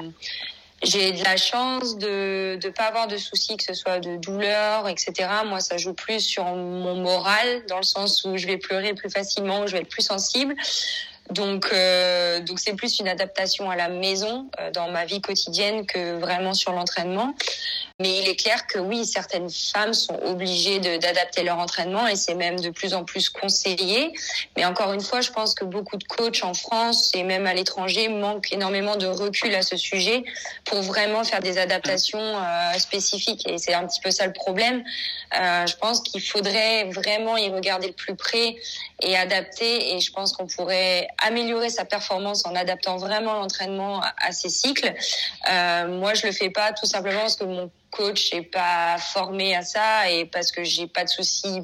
j'ai 0.84 1.12
de 1.14 1.24
la 1.24 1.38
chance 1.38 1.98
de 1.98 2.60
ne 2.62 2.70
pas 2.70 2.86
avoir 2.86 3.08
de 3.08 3.18
soucis, 3.18 3.56
que 3.56 3.64
ce 3.64 3.74
soit 3.74 4.00
de 4.00 4.18
douleur, 4.18 4.90
etc. 4.90 5.14
Moi, 5.46 5.60
ça 5.60 5.78
joue 5.78 5.94
plus 5.94 6.20
sur 6.20 6.44
mon 6.44 6.96
moral, 6.96 7.66
dans 7.68 7.78
le 7.78 7.84
sens 7.84 8.26
où 8.26 8.38
je 8.38 8.48
vais 8.48 8.58
pleurer 8.58 8.94
plus 8.94 9.10
facilement, 9.10 9.62
où 9.62 9.68
je 9.68 9.74
vais 9.74 9.80
être 9.80 9.90
plus 9.90 10.02
sensible. 10.06 10.56
Donc, 11.30 11.70
euh, 11.72 12.42
donc 12.42 12.60
c'est 12.60 12.74
plus 12.74 13.00
une 13.00 13.08
adaptation 13.08 13.70
à 13.70 13.78
la 13.78 13.88
maison 13.88 14.50
dans 14.74 14.90
ma 14.92 15.06
vie 15.06 15.22
quotidienne 15.22 15.86
que 15.86 16.20
vraiment 16.20 16.54
sur 16.54 16.74
l'entraînement. 16.74 17.34
Mais 18.00 18.18
il 18.18 18.28
est 18.28 18.36
clair 18.36 18.66
que 18.66 18.80
oui, 18.80 19.06
certaines 19.06 19.52
femmes 19.52 19.94
sont 19.94 20.20
obligées 20.24 20.80
d'adapter 20.80 21.44
leur 21.44 21.60
entraînement 21.60 22.08
et 22.08 22.16
c'est 22.16 22.34
même 22.34 22.60
de 22.60 22.72
plus 22.72 22.96
en 22.96 23.04
plus 23.04 23.30
conseillé. 23.30 24.12
Mais 24.58 24.66
encore 24.66 24.94
une 24.94 25.02
fois, 25.02 25.22
je 25.22 25.30
pense 25.30 25.54
que 25.54 25.64
beaucoup 25.64 25.98
de 25.98 26.04
coachs 26.06 26.44
en 26.44 26.56
France 26.56 27.12
et 27.14 27.22
même 27.22 27.46
à 27.46 27.54
l'étranger 27.54 28.08
manquent 28.10 28.52
énormément 28.52 28.96
de 28.96 29.06
recul 29.06 29.54
à 29.54 29.62
ce 29.62 29.78
sujet 29.78 30.24
pour 30.66 30.82
vraiment 30.82 31.24
faire 31.24 31.40
des 31.40 31.60
adaptations 31.60 32.18
euh, 32.20 32.80
spécifiques. 32.80 33.48
Et 33.48 33.60
c'est 33.60 33.76
un 33.76 33.86
petit 33.86 34.02
peu 34.02 34.10
ça 34.10 34.26
le 34.26 34.34
problème. 34.34 34.84
Euh, 35.40 35.68
je 35.68 35.76
pense 35.76 36.02
qu'il 36.02 36.22
faudrait 36.22 36.86
vraiment 36.86 37.38
y 37.38 37.48
regarder 37.52 37.90
de 37.90 37.94
plus 37.94 38.16
près 38.16 38.56
et 39.04 39.16
adapter. 39.16 39.94
Et 39.94 40.00
je 40.00 40.12
pense 40.12 40.34
qu'on 40.34 40.48
pourrait 40.48 41.08
améliorer 41.20 41.70
sa 41.70 41.86
performance 41.86 42.44
en 42.48 42.56
adaptant 42.56 42.98
vraiment 42.98 43.34
l'entraînement 43.34 44.02
à 44.18 44.32
ces 44.32 44.50
cycles. 44.50 44.92
Euh, 45.52 45.88
moi, 45.90 46.16
je 46.16 46.26
le 46.26 46.32
fais 46.34 46.50
pas 46.50 46.74
tout 46.74 46.88
simplement 46.88 47.22
parce 47.22 47.36
que 47.36 47.44
mon 47.44 47.70
coach 47.94 48.34
n'est 48.34 48.42
pas 48.42 48.98
formé 48.98 49.56
à 49.56 49.62
ça 49.62 50.10
et 50.12 50.26
parce 50.26 50.52
que 50.52 50.64
j'ai 50.64 50.88
pas 50.88 51.04
de 51.04 51.10
soucis 51.10 51.62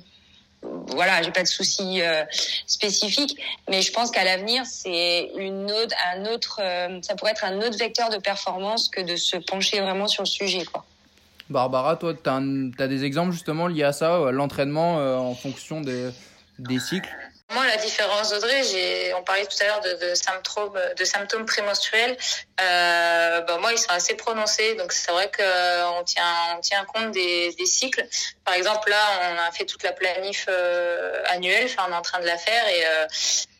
voilà, 0.62 1.22
j'ai 1.22 1.32
pas 1.32 1.44
de 1.44 1.48
soucis 1.48 2.02
euh, 2.02 2.24
spécifiques, 2.68 3.40
mais 3.70 3.82
je 3.82 3.92
pense 3.92 4.12
qu'à 4.12 4.24
l'avenir, 4.24 4.64
c'est 4.66 5.32
une 5.38 5.72
autre, 5.72 5.96
un 6.14 6.26
autre, 6.26 6.60
euh, 6.62 7.00
ça 7.02 7.16
pourrait 7.16 7.32
être 7.32 7.46
un 7.46 7.58
autre 7.60 7.78
vecteur 7.78 8.10
de 8.10 8.18
performance 8.18 8.90
que 8.90 9.02
de 9.02 9.16
se 9.16 9.38
pencher 9.38 9.80
vraiment 9.80 10.08
sur 10.08 10.24
le 10.24 10.28
sujet. 10.28 10.66
Barbara, 11.50 11.96
toi, 11.96 12.14
tu 12.14 12.30
as, 12.30 12.88
des 12.88 13.04
exemples 13.06 13.32
justement 13.32 13.68
liés 13.68 13.84
à 13.84 13.94
ça, 13.94 14.32
l'entraînement 14.32 15.00
euh, 15.00 15.18
en 15.18 15.34
fonction 15.34 15.82
des 15.82 16.80
cycles? 16.80 17.16
Moi, 17.52 17.66
la 17.66 17.78
différence 17.78 18.30
d'Audrey, 18.30 19.14
on 19.16 19.24
parlait 19.24 19.46
tout 19.46 19.58
à 19.62 19.66
l'heure 19.66 19.82
de, 19.82 20.10
de, 20.10 20.16
symptômes, 20.16 20.80
de 20.98 21.06
symptômes 21.06 21.46
prémenstruels. 21.46 22.18
Euh, 22.62 23.42
ben 23.42 23.58
moi, 23.58 23.72
ils 23.74 23.80
sont 23.80 23.92
assez 23.92 24.16
prononcés, 24.16 24.76
donc 24.76 24.92
c'est 24.92 25.12
vrai 25.12 25.32
qu'on 25.32 26.04
tient, 26.04 26.56
on 26.58 26.62
tient 26.62 26.86
compte 26.86 27.12
des, 27.12 27.54
des, 27.54 27.66
cycles. 27.66 28.06
Par 28.46 28.54
exemple, 28.54 28.90
là, 28.90 29.02
on 29.32 29.48
a 29.48 29.52
fait 29.52 29.66
toute 29.66 29.84
la 29.84 29.94
planif 29.94 30.46
euh, 30.50 31.24
annuelle, 31.28 31.66
enfin, 31.66 31.88
on 31.90 31.94
est 31.94 31.98
en 31.98 32.02
train 32.02 32.20
de 32.20 32.26
la 32.26 32.38
faire 32.38 32.68
et 32.68 32.86
euh, 32.86 33.08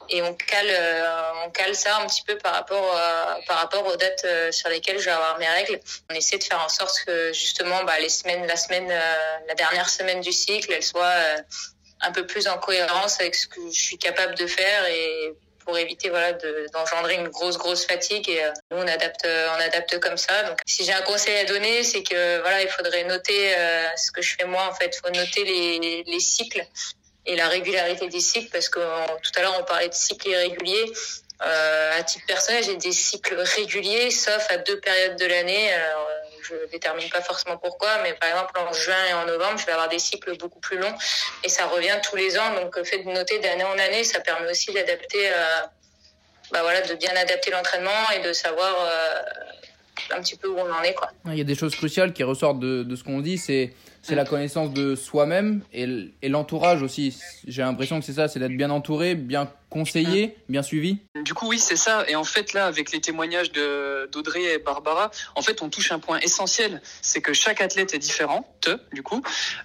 et 0.10 0.22
on 0.22 0.34
cale 0.34 0.68
euh, 0.70 1.46
on 1.46 1.50
cale 1.52 1.76
ça 1.76 1.98
un 1.98 2.08
petit 2.08 2.24
peu 2.24 2.38
par 2.38 2.54
rapport 2.54 2.96
euh, 2.96 3.36
par 3.48 3.58
rapport 3.58 3.86
aux 3.86 3.96
dates 3.96 4.24
euh, 4.26 4.52
sur 4.52 4.70
lesquelles 4.70 5.00
je 5.00 5.06
vais 5.06 5.12
avoir 5.12 5.38
mes 5.38 5.48
règles. 5.48 5.80
On 6.10 6.16
essaie 6.16 6.38
de 6.38 6.44
faire 6.44 6.62
en 6.64 6.70
sorte 6.70 7.04
que 7.06 7.32
justement 7.34 7.84
bah, 7.84 8.00
les 8.00 8.10
semaines 8.10 8.46
la 8.46 8.56
semaine 8.56 8.92
la 9.48 9.56
dernière 9.56 9.90
semaine 9.90 10.22
du 10.22 10.32
cycle 10.32 10.74
elle 10.74 10.84
soit 10.84 11.16
un 12.02 12.12
peu 12.12 12.26
plus 12.26 12.48
en 12.48 12.58
cohérence 12.58 13.20
avec 13.20 13.36
ce 13.36 13.48
que 13.48 13.62
je 13.72 13.82
suis 13.82 13.98
capable 13.98 14.36
de 14.36 14.48
faire 14.48 14.86
et 14.88 15.34
pour 15.66 15.78
éviter 15.78 16.10
voilà 16.10 16.34
d'engendrer 16.74 17.16
une 17.16 17.28
grosse 17.28 17.58
grosse 17.58 17.86
fatigue. 17.86 18.30
Et 18.30 18.42
nous 18.72 18.78
on 18.78 18.88
adapte 18.88 19.26
on 19.26 19.62
adapte 19.62 20.00
comme 20.00 20.18
ça. 20.18 20.44
Donc 20.44 20.58
si 20.66 20.84
j'ai 20.84 20.94
un 20.94 21.02
conseil 21.02 21.38
à 21.38 21.46
donner 21.46 21.84
c'est 21.84 22.02
que 22.02 22.40
voilà 22.40 22.62
il 22.62 22.70
faudrait 22.70 23.04
noter 23.04 23.54
ce 23.96 24.12
que 24.12 24.22
je 24.22 24.36
fais 24.36 24.46
moi 24.46 24.68
en 24.70 24.74
fait. 24.74 24.96
Faut 24.96 25.12
noter 25.12 25.44
les, 25.44 26.04
les 26.04 26.20
cycles 26.20 26.66
et 27.26 27.36
la 27.36 27.48
régularité 27.48 28.08
des 28.08 28.20
cycles 28.20 28.50
parce 28.52 28.70
que 28.70 28.80
tout 28.80 29.32
à 29.36 29.42
l'heure 29.42 29.56
on 29.60 29.64
parlait 29.64 29.90
de 29.90 29.94
cycles 29.94 30.30
irréguliers. 30.30 30.92
Euh, 31.42 31.98
à 31.98 32.04
titre 32.04 32.26
personnel, 32.26 32.64
j'ai 32.64 32.76
des 32.76 32.92
cycles 32.92 33.40
réguliers, 33.40 34.12
sauf 34.12 34.46
à 34.50 34.58
deux 34.58 34.80
périodes 34.80 35.18
de 35.18 35.26
l'année. 35.26 35.72
Alors, 35.72 36.10
je 36.50 36.72
détermine 36.72 37.10
pas 37.10 37.22
forcément 37.22 37.58
pourquoi, 37.58 37.90
mais 38.04 38.14
par 38.14 38.30
exemple 38.30 38.54
en 38.60 38.74
juin 38.74 39.06
et 39.10 39.14
en 39.14 39.26
novembre, 39.26 39.58
je 39.58 39.66
vais 39.66 39.72
avoir 39.72 39.90
des 39.90 40.00
cycles 40.00 40.38
beaucoup 40.38 40.60
plus 40.60 40.78
longs 40.78 40.96
et 41.44 41.50
ça 41.50 41.68
revient 41.68 41.98
tous 42.04 42.16
les 42.16 42.38
ans. 42.38 42.54
Donc, 42.56 42.76
le 42.76 42.84
fait 42.84 43.00
de 43.00 43.10
noter 43.10 43.40
d'année 43.40 43.64
en 43.64 43.78
année, 43.78 44.04
ça 44.04 44.20
permet 44.20 44.50
aussi 44.50 44.74
d'adapter, 44.74 45.30
euh, 45.30 45.62
bah 46.52 46.62
voilà, 46.62 46.82
de 46.82 46.96
bien 46.96 47.16
adapter 47.16 47.52
l'entraînement 47.52 48.10
et 48.16 48.20
de 48.22 48.34
savoir 48.34 48.76
euh, 48.82 50.16
un 50.16 50.22
petit 50.22 50.36
peu 50.36 50.48
où 50.48 50.58
on 50.58 50.72
en 50.72 50.82
est, 50.84 50.94
quoi. 50.94 51.10
Il 51.26 51.38
y 51.38 51.42
a 51.42 51.46
des 51.46 51.56
choses 51.56 51.76
cruciales 51.76 52.14
qui 52.14 52.24
ressortent 52.24 52.60
de, 52.60 52.84
de 52.84 52.96
ce 52.96 53.04
qu'on 53.04 53.20
dit, 53.20 53.38
c'est 53.38 53.74
c'est 54.02 54.16
la 54.16 54.26
connaissance 54.26 54.74
de 54.74 54.96
soi-même 54.96 55.62
et, 55.74 56.30
l'entourage 56.30 56.82
aussi. 56.82 57.18
J'ai 57.48 57.62
l'impression 57.62 58.00
que 58.00 58.06
c'est 58.06 58.14
ça, 58.14 58.28
c'est 58.28 58.40
d'être 58.40 58.56
bien 58.56 58.70
entouré, 58.70 59.16
bien 59.16 59.52
conseillé, 59.70 60.36
bien 60.48 60.64
suivi. 60.64 60.98
Du 61.24 61.34
coup, 61.34 61.48
oui, 61.48 61.60
c'est 61.60 61.76
ça. 61.76 62.04
Et 62.08 62.16
en 62.16 62.24
fait, 62.24 62.54
là, 62.54 62.66
avec 62.66 62.92
les 62.92 63.02
témoignages 63.02 63.52
d'Audrey 63.52 64.44
et 64.56 64.58
Barbara, 64.58 65.12
en 65.36 65.42
fait, 65.42 65.62
on 65.62 65.70
touche 65.70 65.92
un 65.92 66.00
point 66.00 66.20
essentiel, 66.20 66.82
c'est 67.02 67.22
que 67.22 67.34
chaque 67.34 67.62
athlète 67.62 67.94
est 67.94 68.00
différent, 68.00 68.52
du 68.94 69.04
coup, 69.04 69.22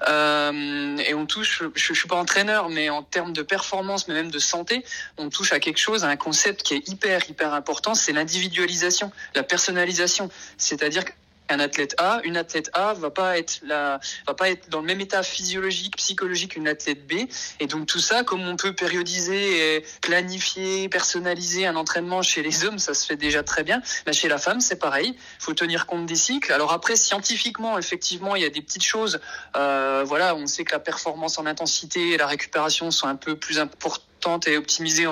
euh, 0.08 0.96
et 0.98 1.14
on 1.14 1.26
touche. 1.26 1.62
Je, 1.74 1.94
je 1.94 1.94
suis 1.94 2.08
pas 2.08 2.16
entraîneur, 2.16 2.68
mais 2.68 2.90
en 2.90 3.02
termes 3.02 3.32
de 3.32 3.42
performance, 3.42 4.08
mais 4.08 4.14
même 4.14 4.30
de 4.30 4.38
santé, 4.38 4.84
on 5.16 5.30
touche 5.30 5.52
à 5.52 5.60
quelque 5.60 5.78
chose, 5.78 6.04
à 6.04 6.08
un 6.08 6.16
concept 6.16 6.62
qui 6.62 6.74
est 6.74 6.88
hyper, 6.88 7.28
hyper 7.30 7.54
important, 7.54 7.94
c'est 7.94 8.12
l'individualisation, 8.12 9.10
la 9.34 9.42
personnalisation. 9.42 10.28
C'est-à-dire 10.58 11.04
que 11.04 11.12
un 11.48 11.60
athlète 11.60 11.94
A, 11.98 12.20
une 12.24 12.36
athlète 12.36 12.70
A 12.72 12.94
va 12.94 13.10
pas 13.10 13.38
être 13.38 13.60
la, 13.62 14.00
va 14.26 14.34
pas 14.34 14.50
être 14.50 14.68
dans 14.70 14.80
le 14.80 14.86
même 14.86 15.00
état 15.00 15.22
physiologique, 15.22 15.96
psychologique 15.96 16.52
qu'une 16.52 16.68
athlète 16.68 17.06
B. 17.06 17.26
Et 17.60 17.66
donc 17.66 17.86
tout 17.86 18.00
ça, 18.00 18.24
comme 18.24 18.46
on 18.46 18.56
peut 18.56 18.72
périodiser, 18.72 19.76
et 19.76 19.84
planifier, 20.00 20.88
personnaliser 20.88 21.66
un 21.66 21.76
entraînement 21.76 22.22
chez 22.22 22.42
les 22.42 22.64
hommes, 22.64 22.78
ça 22.78 22.94
se 22.94 23.06
fait 23.06 23.16
déjà 23.16 23.42
très 23.42 23.62
bien. 23.62 23.82
Mais 24.06 24.12
chez 24.12 24.28
la 24.28 24.38
femme, 24.38 24.60
c'est 24.60 24.78
pareil. 24.78 25.16
Faut 25.38 25.54
tenir 25.54 25.86
compte 25.86 26.06
des 26.06 26.16
cycles. 26.16 26.52
Alors 26.52 26.72
après, 26.72 26.96
scientifiquement, 26.96 27.78
effectivement, 27.78 28.36
il 28.36 28.42
y 28.42 28.46
a 28.46 28.50
des 28.50 28.62
petites 28.62 28.84
choses. 28.84 29.20
Euh, 29.56 30.04
voilà, 30.06 30.34
on 30.34 30.46
sait 30.46 30.64
que 30.64 30.72
la 30.72 30.80
performance 30.80 31.38
en 31.38 31.46
intensité 31.46 32.10
et 32.10 32.16
la 32.16 32.26
récupération 32.26 32.90
sont 32.90 33.06
un 33.06 33.16
peu 33.16 33.36
plus 33.36 33.58
importantes 33.58 34.04
et 34.46 34.56
optimisée 34.56 35.06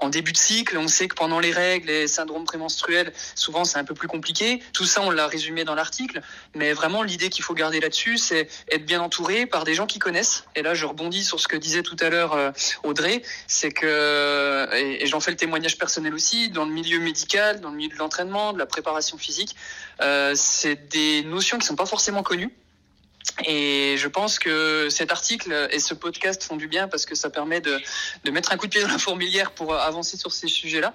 en, 0.00 0.08
début 0.08 0.32
de 0.32 0.36
cycle. 0.36 0.76
On 0.78 0.88
sait 0.88 1.08
que 1.08 1.14
pendant 1.14 1.40
les 1.40 1.52
règles, 1.52 1.88
les 1.88 2.08
syndromes 2.08 2.44
prémenstruels, 2.44 3.12
souvent 3.34 3.64
c'est 3.64 3.78
un 3.78 3.84
peu 3.84 3.94
plus 3.94 4.08
compliqué. 4.08 4.62
Tout 4.72 4.84
ça, 4.84 5.02
on 5.02 5.10
l'a 5.10 5.26
résumé 5.26 5.64
dans 5.64 5.74
l'article. 5.74 6.20
Mais 6.54 6.72
vraiment, 6.72 7.02
l'idée 7.02 7.28
qu'il 7.28 7.44
faut 7.44 7.54
garder 7.54 7.80
là-dessus, 7.80 8.18
c'est 8.18 8.48
être 8.70 8.84
bien 8.84 9.00
entouré 9.00 9.46
par 9.46 9.64
des 9.64 9.74
gens 9.74 9.86
qui 9.86 9.98
connaissent. 9.98 10.44
Et 10.54 10.62
là, 10.62 10.74
je 10.74 10.86
rebondis 10.86 11.24
sur 11.24 11.40
ce 11.40 11.48
que 11.48 11.56
disait 11.56 11.82
tout 11.82 11.96
à 12.00 12.08
l'heure 12.08 12.34
euh, 12.34 12.50
Audrey, 12.82 13.22
c'est 13.46 13.70
que, 13.70 14.68
et, 14.74 15.06
j'en 15.06 15.20
fais 15.20 15.30
le 15.30 15.36
témoignage 15.36 15.78
personnel 15.78 16.14
aussi, 16.14 16.48
dans 16.48 16.64
le 16.64 16.72
milieu 16.72 16.98
médical, 16.98 17.60
dans 17.60 17.70
le 17.70 17.76
milieu 17.76 17.94
de 17.94 17.98
l'entraînement, 17.98 18.52
de 18.52 18.58
la 18.58 18.66
préparation 18.66 19.18
physique, 19.18 19.56
euh, 20.00 20.32
c'est 20.34 20.88
des 20.88 21.22
notions 21.24 21.58
qui 21.58 21.66
sont 21.66 21.76
pas 21.76 21.86
forcément 21.86 22.22
connues. 22.22 22.52
Et 23.44 23.96
je 23.98 24.08
pense 24.08 24.38
que 24.38 24.88
cet 24.88 25.12
article 25.12 25.68
et 25.70 25.78
ce 25.78 25.92
podcast 25.92 26.42
font 26.42 26.56
du 26.56 26.68
bien 26.68 26.88
parce 26.88 27.04
que 27.04 27.14
ça 27.14 27.28
permet 27.28 27.60
de, 27.60 27.78
de 28.24 28.30
mettre 28.30 28.52
un 28.52 28.56
coup 28.56 28.66
de 28.66 28.70
pied 28.70 28.80
dans 28.80 28.88
la 28.88 28.98
fourmilière 28.98 29.50
pour 29.50 29.74
avancer 29.74 30.16
sur 30.16 30.32
ces 30.32 30.48
sujets-là. 30.48 30.94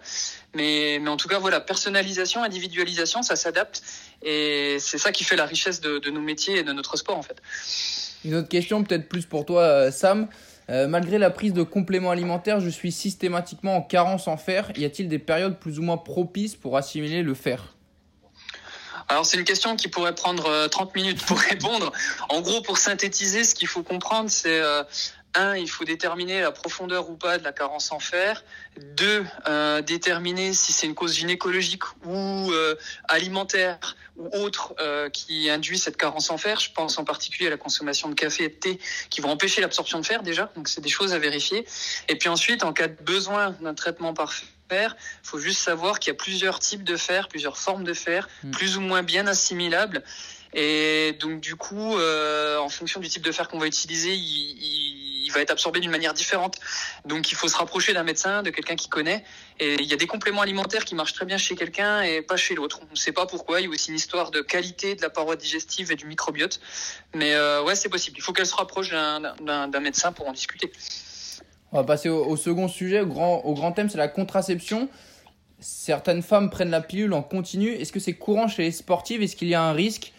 Mais, 0.56 1.00
mais 1.00 1.10
en 1.10 1.18
tout 1.18 1.28
cas, 1.28 1.38
voilà, 1.38 1.60
personnalisation, 1.60 2.44
individualisation, 2.44 3.22
ça 3.22 3.36
s'adapte. 3.36 3.84
Et 4.24 4.78
c'est 4.80 4.98
ça 4.98 5.12
qui 5.12 5.24
fait 5.24 5.36
la 5.36 5.46
richesse 5.46 5.82
de, 5.82 6.00
de 6.00 6.10
nos 6.10 6.22
métiers 6.22 6.58
et 6.58 6.64
de 6.64 6.74
notre 6.74 6.98
sport, 6.98 7.18
en 7.18 7.22
fait. 7.22 7.42
Une 8.26 8.36
autre 8.36 8.50
question, 8.50 8.84
peut-être 8.84 9.08
plus 9.08 9.26
pour 9.26 9.46
toi, 9.46 9.62
euh, 9.62 9.92
Sam. 9.92 10.28
Euh, 10.70 10.88
malgré 10.88 11.18
la 11.18 11.30
prise 11.32 11.54
de 11.54 11.64
compléments 11.64 12.12
alimentaires, 12.12 12.60
je 12.60 12.70
suis 12.70 12.92
systématiquement 12.92 13.78
en 13.78 13.82
carence 13.82 14.28
en 14.28 14.38
fer. 14.38 14.72
Y 14.78 14.86
a-t-il 14.86 15.10
des 15.10 15.20
périodes 15.20 15.60
plus 15.60 15.80
ou 15.80 15.82
moins 15.82 15.98
propices 15.98 16.56
pour 16.56 16.78
assimiler 16.78 17.24
le 17.24 17.34
fer? 17.34 17.76
Alors 19.12 19.26
c'est 19.26 19.36
une 19.36 19.44
question 19.44 19.76
qui 19.76 19.90
pourrait 19.90 20.16
prendre 20.16 20.68
30 20.68 20.88
euh, 20.88 20.92
minutes 20.96 21.26
pour 21.26 21.38
répondre. 21.52 21.92
En 22.30 22.40
gros, 22.40 22.62
pour 22.62 22.78
synthétiser, 22.78 23.44
ce 23.44 23.54
qu'il 23.54 23.68
faut 23.68 23.84
comprendre, 23.84 24.30
c'est 24.30 24.62
euh, 24.62 24.84
un, 25.36 25.56
il 25.56 25.70
faut 25.70 25.86
déterminer 25.86 26.42
la 26.42 26.52
profondeur 26.52 27.10
ou 27.10 27.16
pas 27.16 27.38
de 27.38 27.44
la 27.44 27.52
carence 27.52 27.92
en 27.92 28.00
fer. 28.00 28.44
Deux, 28.96 29.26
euh, 29.48 29.82
déterminer 29.82 30.54
si 30.54 30.72
c'est 30.74 30.88
une 30.88 30.96
cause 30.96 31.16
gynécologique 31.16 31.84
ou 32.06 32.52
alimentaire 33.08 33.96
ou 34.18 34.30
autre 34.38 34.76
qui 35.14 35.50
induit 35.50 35.78
cette 35.78 35.98
carence 35.98 36.30
en 36.30 36.38
fer. 36.38 36.60
Je 36.60 36.72
pense 36.72 36.98
en 36.98 37.04
particulier 37.04 37.48
à 37.48 37.52
la 37.52 37.58
consommation 37.58 38.10
de 38.10 38.16
café 38.16 38.46
et 38.46 38.50
de 38.50 38.54
thé 38.54 38.80
qui 39.10 39.22
vont 39.22 39.30
empêcher 39.30 39.62
l'absorption 39.62 40.00
de 40.00 40.06
fer 40.06 40.24
déjà. 40.24 40.52
Donc 40.56 40.68
c'est 40.68 40.82
des 40.82 40.90
choses 40.90 41.14
à 41.14 41.20
vérifier. 41.20 41.66
Et 42.08 42.16
puis 42.16 42.30
ensuite, 42.30 42.64
en 42.64 42.74
cas 42.74 42.88
de 42.88 43.02
besoin 43.04 43.52
d'un 43.62 43.74
traitement 43.74 44.14
parfait 44.14 44.48
il 44.72 45.28
faut 45.28 45.40
juste 45.40 45.60
savoir 45.60 46.00
qu'il 46.00 46.12
y 46.12 46.16
a 46.16 46.18
plusieurs 46.18 46.60
types 46.60 46.84
de 46.84 46.96
fer, 46.96 47.28
plusieurs 47.28 47.58
formes 47.58 47.84
de 47.84 47.94
fer, 47.94 48.30
hmm. 48.44 48.52
plus 48.52 48.78
ou 48.78 48.82
moins 48.82 49.04
bien 49.04 49.28
assimilables. 49.28 50.04
Et 50.54 51.18
donc 51.20 51.40
du 51.40 51.56
coup, 51.56 51.98
euh, 51.98 52.58
en 52.58 52.70
fonction 52.70 53.00
du 53.00 53.08
type 53.08 53.24
de 53.24 53.32
fer 53.32 53.48
qu'on 53.48 53.60
va 53.60 53.68
utiliser, 53.68 54.14
il, 54.14 55.11
va 55.32 55.42
être 55.42 55.52
absorbé 55.52 55.80
d'une 55.80 55.92
manière 55.92 56.14
différente. 56.14 56.60
Donc 57.06 57.32
il 57.32 57.36
faut 57.36 57.48
se 57.48 57.58
rapprocher 57.58 57.94
d'un 57.94 58.04
médecin, 58.04 58.44
de 58.44 58.50
quelqu'un 58.50 58.76
qui 58.76 58.90
connaît. 58.90 59.24
Et 59.60 59.76
il 59.76 59.86
y 59.86 59.94
a 59.94 59.98
des 59.98 60.08
compléments 60.08 60.42
alimentaires 60.42 60.86
qui 60.86 60.96
marchent 60.96 61.14
très 61.14 61.26
bien 61.26 61.38
chez 61.38 61.56
quelqu'un 61.56 62.02
et 62.02 62.22
pas 62.22 62.38
chez 62.38 62.56
l'autre. 62.56 62.82
On 62.88 62.92
ne 62.92 62.98
sait 62.98 63.12
pas 63.12 63.26
pourquoi. 63.26 63.62
Il 63.62 63.66
y 63.66 63.68
a 63.68 63.70
aussi 63.70 63.90
une 63.90 63.98
histoire 63.98 64.32
de 64.32 64.42
qualité 64.42 64.96
de 64.96 65.02
la 65.02 65.10
paroi 65.10 65.36
digestive 65.36 65.92
et 65.92 65.96
du 65.96 66.06
microbiote. 66.06 66.60
Mais 67.14 67.34
euh, 67.34 67.64
ouais, 67.64 67.76
c'est 67.76 67.90
possible. 67.90 68.18
Il 68.18 68.22
faut 68.22 68.34
qu'elle 68.34 68.46
se 68.46 68.56
rapproche 68.56 68.92
d'un 68.92 69.80
médecin 69.80 70.12
pour 70.12 70.28
en 70.28 70.34
discuter. 70.34 70.72
On 71.72 71.78
va 71.78 71.84
passer 71.86 72.10
au, 72.10 72.36
second 72.36 72.68
sujet, 72.68 73.02
au 73.02 73.08
grand, 73.08 73.38
au 73.46 73.54
grand 73.54 73.72
thème, 73.72 73.90
c'est 73.90 73.98
la 73.98 74.10
contraception. 74.10 74.90
Certaines 75.60 76.22
femmes 76.22 76.50
prennent 76.50 76.72
la 76.72 76.82
pilule 76.82 77.14
en 77.14 77.24
continu. 77.24 77.70
Est-ce 77.70 77.94
que 77.94 78.00
c'est 78.00 78.16
courant 78.16 78.48
chez 78.48 78.64
les 78.64 78.72
sportives? 78.72 79.22
Est-ce 79.22 79.36
qu'il 79.36 79.48
y 79.48 79.56
a 79.56 79.64
un 79.64 79.72
risque? 79.72 80.12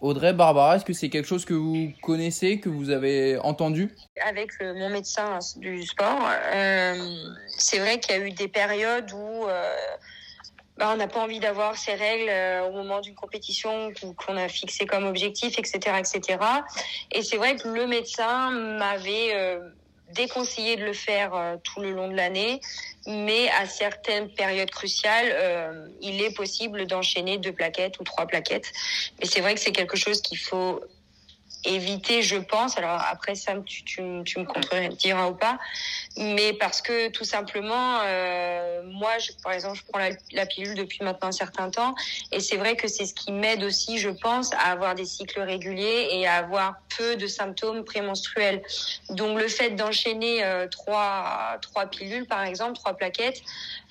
Audrey, 0.00 0.32
Barbara, 0.32 0.76
est-ce 0.76 0.84
que 0.84 0.92
c'est 0.92 1.08
quelque 1.08 1.26
chose 1.26 1.44
que 1.44 1.54
vous 1.54 1.92
connaissez, 2.02 2.60
que 2.60 2.68
vous 2.68 2.90
avez 2.90 3.38
entendu? 3.38 3.90
Avec 4.24 4.50
mon 4.60 4.90
médecin 4.90 5.38
du 5.56 5.84
sport, 5.84 6.28
euh, 6.54 6.94
c'est 7.48 7.78
vrai 7.78 7.98
qu'il 7.98 8.14
y 8.14 8.18
a 8.18 8.22
eu 8.22 8.30
des 8.32 8.48
périodes 8.48 9.10
où 9.12 9.46
euh, 9.46 9.74
bah, 10.76 10.90
on 10.92 10.96
n'a 10.96 11.08
pas 11.08 11.20
envie 11.20 11.40
d'avoir 11.40 11.76
ces 11.76 11.94
règles 11.94 12.28
euh, 12.28 12.68
au 12.68 12.72
moment 12.72 13.00
d'une 13.00 13.14
compétition 13.14 13.92
qu'on 14.16 14.36
a 14.36 14.48
fixé 14.48 14.86
comme 14.86 15.04
objectif, 15.04 15.58
etc., 15.58 15.78
etc. 15.98 16.38
Et 17.12 17.22
c'est 17.22 17.36
vrai 17.36 17.56
que 17.56 17.68
le 17.68 17.86
médecin 17.86 18.50
m'avait 18.50 19.58
déconseillé 20.12 20.76
de 20.76 20.84
le 20.84 20.92
faire 20.92 21.34
euh, 21.34 21.56
tout 21.62 21.80
le 21.80 21.90
long 21.90 22.08
de 22.08 22.14
l'année, 22.14 22.60
mais 23.06 23.48
à 23.50 23.66
certaines 23.66 24.28
périodes 24.30 24.70
cruciales, 24.70 25.28
euh, 25.32 25.88
il 26.00 26.22
est 26.22 26.34
possible 26.34 26.86
d'enchaîner 26.86 27.38
deux 27.38 27.52
plaquettes 27.52 27.98
ou 28.00 28.04
trois 28.04 28.26
plaquettes. 28.26 28.72
Mais 29.18 29.26
c'est 29.26 29.40
vrai 29.40 29.54
que 29.54 29.60
c'est 29.60 29.72
quelque 29.72 29.96
chose 29.96 30.22
qu'il 30.22 30.38
faut 30.38 30.80
éviter, 31.66 32.22
je 32.22 32.36
pense. 32.36 32.78
Alors 32.78 33.02
après, 33.10 33.34
Sam, 33.34 33.64
tu, 33.64 33.84
tu, 33.84 34.02
tu 34.24 34.38
me 34.38 34.44
contrediras 34.44 35.28
ou 35.28 35.34
pas, 35.34 35.58
mais 36.16 36.52
parce 36.54 36.82
que 36.82 37.08
tout 37.10 37.24
simplement, 37.24 38.00
euh, 38.04 38.82
moi, 38.84 39.18
je, 39.18 39.32
par 39.42 39.52
exemple, 39.52 39.76
je 39.76 39.82
prends 39.90 40.00
la, 40.32 40.46
pilule 40.46 40.74
depuis 40.74 41.02
maintenant 41.02 41.28
un 41.28 41.32
certain 41.32 41.70
temps, 41.70 41.94
et 42.32 42.40
c'est 42.40 42.56
vrai 42.56 42.76
que 42.76 42.88
c'est 42.88 43.04
ce 43.04 43.14
qui 43.14 43.32
m'aide 43.32 43.62
aussi, 43.64 43.98
je 43.98 44.10
pense, 44.10 44.52
à 44.54 44.70
avoir 44.70 44.94
des 44.94 45.04
cycles 45.04 45.40
réguliers 45.40 46.08
et 46.12 46.26
à 46.26 46.36
avoir 46.36 46.76
peu 46.96 47.16
de 47.16 47.26
symptômes 47.26 47.84
prémenstruels. 47.84 48.62
Donc 49.10 49.38
le 49.38 49.48
fait 49.48 49.70
d'enchaîner 49.70 50.44
euh, 50.44 50.68
trois 50.68 51.58
trois 51.60 51.86
pilules, 51.86 52.26
par 52.26 52.44
exemple, 52.44 52.74
trois 52.74 52.94
plaquettes, 52.94 53.42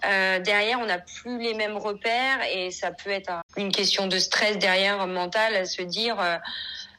euh, 0.06 0.40
derrière, 0.40 0.80
on 0.80 0.86
n'a 0.86 1.00
plus 1.00 1.40
les 1.40 1.54
mêmes 1.54 1.78
repères 1.78 2.40
et 2.54 2.72
ça 2.72 2.92
peut 2.92 3.10
être 3.10 3.32
une 3.58 3.72
question 3.72 4.08
de 4.08 4.18
stress 4.18 4.58
derrière 4.58 5.06
mental 5.08 5.56
à 5.56 5.66
se 5.66 5.82
dire. 5.82 6.18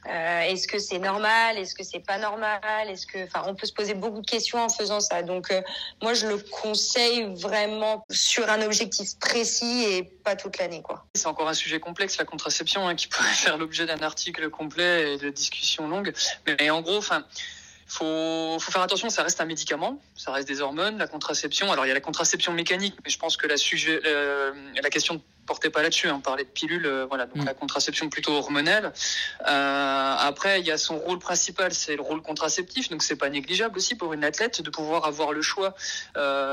Euh, 0.08 0.40
est-ce 0.42 0.68
que 0.68 0.78
c'est 0.78 0.98
normal? 0.98 1.58
Est-ce 1.58 1.74
que 1.74 1.82
c'est 1.82 2.00
pas 2.00 2.18
normal? 2.18 2.60
Est-ce 2.88 3.06
que, 3.06 3.24
enfin, 3.24 3.42
on 3.46 3.54
peut 3.54 3.66
se 3.66 3.72
poser 3.72 3.94
beaucoup 3.94 4.20
de 4.20 4.26
questions 4.26 4.58
en 4.58 4.68
faisant 4.68 5.00
ça. 5.00 5.22
Donc, 5.22 5.50
euh, 5.50 5.62
moi, 6.02 6.14
je 6.14 6.26
le 6.26 6.38
conseille 6.38 7.34
vraiment 7.34 8.04
sur 8.10 8.48
un 8.48 8.62
objectif 8.62 9.18
précis 9.18 9.84
et 9.84 10.02
pas 10.02 10.36
toute 10.36 10.58
l'année, 10.58 10.82
quoi. 10.82 11.06
C'est 11.14 11.26
encore 11.26 11.48
un 11.48 11.54
sujet 11.54 11.80
complexe, 11.80 12.18
la 12.18 12.24
contraception, 12.24 12.86
hein, 12.86 12.94
qui 12.94 13.08
pourrait 13.08 13.28
faire 13.28 13.58
l'objet 13.58 13.86
d'un 13.86 14.02
article 14.02 14.48
complet 14.50 15.14
et 15.14 15.18
de 15.18 15.30
discussions 15.30 15.88
longues. 15.88 16.12
Mais, 16.46 16.70
en 16.70 16.82
gros, 16.82 16.98
enfin. 16.98 17.24
Faut, 17.88 18.58
faire 18.58 18.82
attention, 18.82 19.08
ça 19.10 19.22
reste 19.22 19.40
un 19.40 19.44
médicament, 19.44 20.02
ça 20.16 20.32
reste 20.32 20.48
des 20.48 20.60
hormones, 20.60 20.98
la 20.98 21.06
contraception. 21.06 21.70
Alors 21.70 21.86
il 21.86 21.88
y 21.88 21.92
a 21.92 21.94
la 21.94 22.00
contraception 22.00 22.52
mécanique, 22.52 22.96
mais 23.04 23.10
je 23.10 23.16
pense 23.16 23.36
que 23.36 23.46
la, 23.46 23.54
euh, 24.04 24.52
la 24.82 24.90
question 24.90 25.22
portait 25.46 25.70
pas 25.70 25.82
là-dessus. 25.82 26.08
Hein. 26.08 26.16
On 26.16 26.20
parlait 26.20 26.44
de 26.44 26.48
pilule, 26.48 27.06
voilà, 27.08 27.26
donc 27.26 27.42
mm. 27.42 27.46
la 27.46 27.54
contraception 27.54 28.08
plutôt 28.08 28.32
hormonale. 28.32 28.92
après, 29.44 30.60
il 30.60 30.66
y 30.66 30.70
a 30.70 30.78
son 30.78 30.98
rôle 30.98 31.18
principal, 31.18 31.72
c'est 31.72 31.96
le 31.96 32.02
rôle 32.02 32.22
contraceptif, 32.22 32.88
donc 32.88 33.02
c'est 33.02 33.16
pas 33.16 33.28
négligeable 33.28 33.76
aussi 33.76 33.94
pour 33.94 34.12
une 34.12 34.24
athlète 34.24 34.62
de 34.62 34.70
pouvoir 34.70 35.06
avoir 35.06 35.32
le 35.32 35.42
choix, 35.42 35.74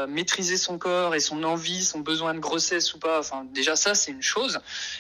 maîtriser 0.08 0.58
son 0.58 0.78
corps 0.78 1.16
et 1.16 1.20
son 1.20 1.44
envie, 1.44 1.84
son 1.84 2.00
besoin 2.00 2.34
de 2.34 2.40
grossesse 2.40 2.94
ou 2.94 3.00
pas. 3.00 3.20
Enfin, 3.20 3.46
déjà 3.54 3.76
ça, 3.76 3.96
c'est 3.96 4.12
une 4.12 4.22
chose. 4.22 4.60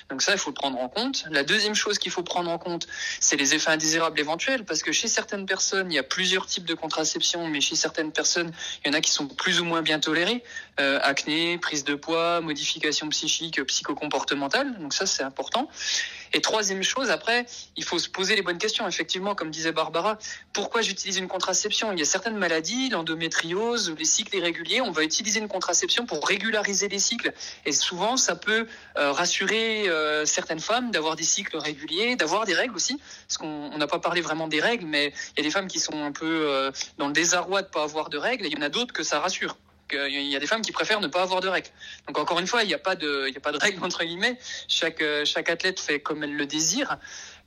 Donc 0.09 0.21
ça, 0.21 0.33
il 0.33 0.37
faut 0.37 0.49
le 0.49 0.55
prendre 0.55 0.79
en 0.79 0.89
compte. 0.89 1.25
La 1.29 1.43
deuxième 1.43 1.75
chose 1.75 1.99
qu'il 1.99 2.11
faut 2.11 2.23
prendre 2.23 2.49
en 2.49 2.57
compte, 2.57 2.87
c'est 3.19 3.35
les 3.35 3.53
effets 3.53 3.71
indésirables 3.71 4.19
éventuels, 4.19 4.65
parce 4.65 4.81
que 4.81 4.91
chez 4.91 5.07
certaines 5.07 5.45
personnes, 5.45 5.91
il 5.91 5.95
y 5.95 5.99
a 5.99 6.03
plusieurs 6.03 6.45
types 6.45 6.65
de 6.65 6.73
contraception, 6.73 7.47
mais 7.47 7.61
chez 7.61 7.75
certaines 7.75 8.11
personnes, 8.11 8.51
il 8.83 8.87
y 8.87 8.91
en 8.91 8.93
a 8.93 9.01
qui 9.01 9.11
sont 9.11 9.27
plus 9.27 9.59
ou 9.61 9.65
moins 9.65 9.81
bien 9.81 9.99
tolérés. 9.99 10.43
Euh, 10.79 10.99
acné, 11.03 11.57
prise 11.59 11.83
de 11.83 11.95
poids, 11.95 12.41
modification 12.41 13.07
psychique, 13.09 13.63
psychocomportementale. 13.83 14.79
Donc 14.79 14.93
ça, 14.93 15.05
c'est 15.05 15.23
important. 15.23 15.67
Et 16.33 16.41
troisième 16.41 16.81
chose, 16.81 17.11
après, 17.11 17.45
il 17.75 17.83
faut 17.83 17.99
se 17.99 18.09
poser 18.09 18.35
les 18.35 18.41
bonnes 18.41 18.57
questions. 18.57 18.87
Effectivement, 18.87 19.35
comme 19.35 19.51
disait 19.51 19.71
Barbara, 19.71 20.17
pourquoi 20.51 20.81
j'utilise 20.81 21.17
une 21.17 21.27
contraception? 21.27 21.91
Il 21.91 21.99
y 21.99 22.01
a 22.01 22.05
certaines 22.05 22.37
maladies, 22.37 22.89
l'endométriose, 22.89 23.93
les 23.97 24.05
cycles 24.05 24.35
irréguliers. 24.37 24.81
On 24.81 24.91
va 24.91 25.03
utiliser 25.03 25.39
une 25.39 25.47
contraception 25.47 26.05
pour 26.05 26.25
régulariser 26.27 26.87
les 26.87 26.97
cycles. 26.97 27.33
Et 27.65 27.71
souvent, 27.71 28.17
ça 28.17 28.35
peut 28.35 28.67
euh, 28.97 29.11
rassurer 29.11 29.87
euh, 29.89 30.25
certaines 30.25 30.59
femmes 30.59 30.89
d'avoir 30.89 31.15
des 31.15 31.23
cycles 31.23 31.57
réguliers, 31.57 32.15
d'avoir 32.15 32.45
des 32.45 32.55
règles 32.55 32.75
aussi. 32.75 32.99
Parce 33.27 33.37
qu'on 33.37 33.77
n'a 33.77 33.87
pas 33.87 33.99
parlé 33.99 34.21
vraiment 34.21 34.47
des 34.47 34.61
règles, 34.61 34.85
mais 34.85 35.13
il 35.35 35.37
y 35.37 35.41
a 35.41 35.43
des 35.43 35.51
femmes 35.51 35.67
qui 35.67 35.79
sont 35.79 36.01
un 36.01 36.11
peu 36.11 36.47
euh, 36.49 36.71
dans 36.97 37.07
le 37.07 37.13
désarroi 37.13 37.61
de 37.61 37.67
pas 37.67 37.83
avoir 37.83 38.09
de 38.09 38.17
règles. 38.17 38.45
Et 38.45 38.49
il 38.49 38.53
y 38.53 38.57
en 38.57 38.65
a 38.65 38.69
d'autres 38.69 38.93
que 38.93 39.03
ça 39.03 39.19
rassure 39.19 39.57
il 39.91 40.29
y 40.29 40.35
a 40.35 40.39
des 40.39 40.47
femmes 40.47 40.61
qui 40.61 40.71
préfèrent 40.71 41.01
ne 41.01 41.07
pas 41.07 41.21
avoir 41.21 41.41
de 41.41 41.47
règles. 41.47 41.69
Donc 42.07 42.17
encore 42.17 42.39
une 42.39 42.47
fois, 42.47 42.63
il 42.63 42.67
n'y 42.67 42.73
a 42.73 42.79
pas 42.79 42.95
de, 42.95 43.25
il 43.27 43.33
y 43.33 43.37
a 43.37 43.41
pas 43.41 43.51
de 43.51 43.57
règles 43.57 43.83
entre 43.83 44.03
guillemets. 44.03 44.37
Chaque 44.67 45.01
euh, 45.01 45.25
chaque 45.25 45.49
athlète 45.49 45.79
fait 45.79 45.99
comme 45.99 46.23
elle 46.23 46.35
le 46.35 46.45
désire. 46.45 46.97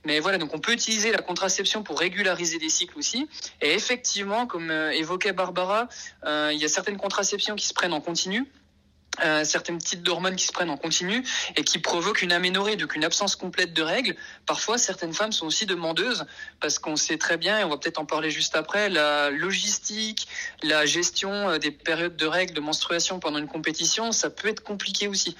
Mais 0.05 0.19
voilà, 0.19 0.37
donc 0.37 0.53
on 0.53 0.59
peut 0.59 0.71
utiliser 0.71 1.11
la 1.11 1.21
contraception 1.21 1.83
pour 1.83 1.99
régulariser 1.99 2.59
des 2.59 2.69
cycles 2.69 2.97
aussi. 2.97 3.27
Et 3.61 3.73
effectivement, 3.73 4.47
comme 4.47 4.71
euh, 4.71 4.91
évoquait 4.91 5.33
Barbara, 5.33 5.89
euh, 6.25 6.51
il 6.53 6.59
y 6.59 6.65
a 6.65 6.69
certaines 6.69 6.97
contraceptions 6.97 7.55
qui 7.55 7.67
se 7.67 7.73
prennent 7.73 7.93
en 7.93 8.01
continu. 8.01 8.45
Euh, 9.23 9.43
certaines 9.43 9.79
types 9.79 10.03
d'hormones 10.03 10.35
qui 10.35 10.45
se 10.45 10.51
prennent 10.51 10.69
en 10.69 10.77
continu 10.77 11.23
et 11.55 11.63
qui 11.63 11.79
provoquent 11.79 12.21
une 12.21 12.31
aménorrhée, 12.31 12.75
donc 12.75 12.95
une 12.95 13.03
absence 13.03 13.35
complète 13.35 13.73
de 13.73 13.81
règles. 13.81 14.15
Parfois, 14.45 14.77
certaines 14.77 15.13
femmes 15.13 15.31
sont 15.31 15.47
aussi 15.47 15.65
demandeuses 15.65 16.25
parce 16.59 16.77
qu'on 16.77 16.95
sait 16.95 17.17
très 17.17 17.37
bien, 17.37 17.59
et 17.59 17.63
on 17.63 17.69
va 17.69 17.77
peut-être 17.77 17.97
en 17.97 18.05
parler 18.05 18.29
juste 18.29 18.55
après, 18.55 18.89
la 18.89 19.31
logistique, 19.31 20.27
la 20.61 20.85
gestion 20.85 21.49
euh, 21.49 21.57
des 21.57 21.71
périodes 21.71 22.15
de 22.15 22.25
règles, 22.27 22.53
de 22.53 22.61
menstruation 22.61 23.19
pendant 23.19 23.39
une 23.39 23.47
compétition, 23.47 24.11
ça 24.11 24.29
peut 24.29 24.49
être 24.49 24.61
compliqué 24.61 25.07
aussi. 25.07 25.35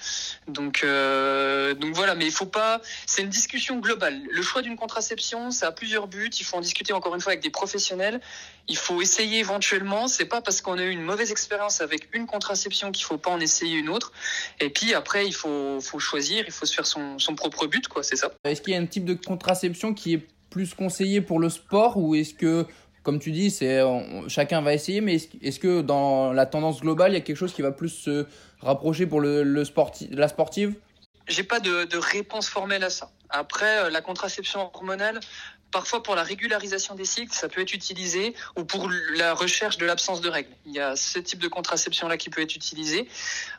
Donc, 0.47 0.81
euh, 0.83 1.73
donc 1.75 1.93
voilà, 1.93 2.15
mais 2.15 2.25
il 2.25 2.31
faut 2.31 2.45
pas. 2.45 2.81
C'est 3.05 3.21
une 3.21 3.29
discussion 3.29 3.77
globale. 3.77 4.19
Le 4.31 4.41
choix 4.41 4.61
d'une 4.61 4.75
contraception, 4.75 5.51
ça 5.51 5.67
a 5.67 5.71
plusieurs 5.71 6.07
buts. 6.07 6.31
Il 6.39 6.45
faut 6.45 6.57
en 6.57 6.61
discuter 6.61 6.93
encore 6.93 7.13
une 7.13 7.21
fois 7.21 7.33
avec 7.33 7.43
des 7.43 7.49
professionnels. 7.49 8.21
Il 8.67 8.77
faut 8.77 9.01
essayer 9.01 9.39
éventuellement. 9.39 10.07
C'est 10.07 10.25
pas 10.25 10.41
parce 10.41 10.61
qu'on 10.61 10.77
a 10.77 10.83
eu 10.83 10.89
une 10.89 11.03
mauvaise 11.03 11.31
expérience 11.31 11.79
avec 11.81 12.09
une 12.13 12.25
contraception 12.25 12.91
qu'il 12.91 13.05
faut 13.05 13.17
pas 13.17 13.31
en 13.31 13.39
essayer 13.39 13.66
une 13.73 13.89
autre. 13.89 14.11
Et 14.59 14.69
puis 14.69 14.93
après, 14.93 15.25
il 15.27 15.33
faut, 15.33 15.79
faut 15.81 15.99
choisir, 15.99 16.43
il 16.45 16.51
faut 16.51 16.65
se 16.65 16.73
faire 16.73 16.85
son, 16.85 17.19
son 17.19 17.35
propre 17.35 17.67
but, 17.67 17.87
quoi, 17.87 18.03
c'est 18.03 18.15
ça. 18.15 18.31
Est-ce 18.43 18.61
qu'il 18.61 18.73
y 18.73 18.75
a 18.75 18.79
un 18.79 18.85
type 18.85 19.05
de 19.05 19.13
contraception 19.13 19.93
qui 19.93 20.13
est 20.13 20.27
plus 20.49 20.73
conseillé 20.73 21.21
pour 21.21 21.39
le 21.39 21.49
sport 21.49 21.97
ou 21.97 22.15
est-ce 22.15 22.33
que, 22.33 22.65
comme 23.03 23.19
tu 23.19 23.31
dis, 23.31 23.51
c'est 23.51 23.81
chacun 24.27 24.61
va 24.61 24.73
essayer, 24.73 25.01
mais 25.01 25.15
est-ce, 25.41 25.59
que 25.59 25.81
dans 25.81 26.33
la 26.33 26.45
tendance 26.45 26.81
globale, 26.81 27.11
il 27.11 27.15
y 27.15 27.17
a 27.17 27.21
quelque 27.21 27.37
chose 27.37 27.53
qui 27.53 27.61
va 27.61 27.71
plus 27.71 27.89
se 27.89 28.25
rapprocher 28.59 29.05
pour 29.05 29.21
le, 29.21 29.43
le 29.43 29.65
sportif, 29.65 30.07
la 30.11 30.27
sportive? 30.27 30.75
J'ai 31.27 31.43
pas 31.43 31.59
de, 31.59 31.83
de 31.83 31.97
réponse 31.97 32.47
formelle 32.47 32.83
à 32.83 32.89
ça. 32.89 33.11
Après, 33.29 33.79
euh, 33.79 33.89
la 33.89 34.01
contraception 34.01 34.71
hormonale, 34.73 35.19
Parfois, 35.71 36.01
pour 36.01 36.15
la 36.15 36.23
régularisation 36.23 36.95
des 36.95 37.05
cycles, 37.05 37.33
ça 37.33 37.49
peut 37.49 37.61
être 37.61 37.73
utilisé, 37.73 38.33
ou 38.55 38.63
pour 38.63 38.89
la 39.15 39.33
recherche 39.33 39.77
de 39.77 39.85
l'absence 39.85 40.21
de 40.21 40.29
règles. 40.29 40.51
Il 40.65 40.71
y 40.71 40.79
a 40.79 40.95
ce 40.95 41.19
type 41.19 41.39
de 41.39 41.47
contraception-là 41.47 42.17
qui 42.17 42.29
peut 42.29 42.41
être 42.41 42.55
utilisé. 42.55 43.07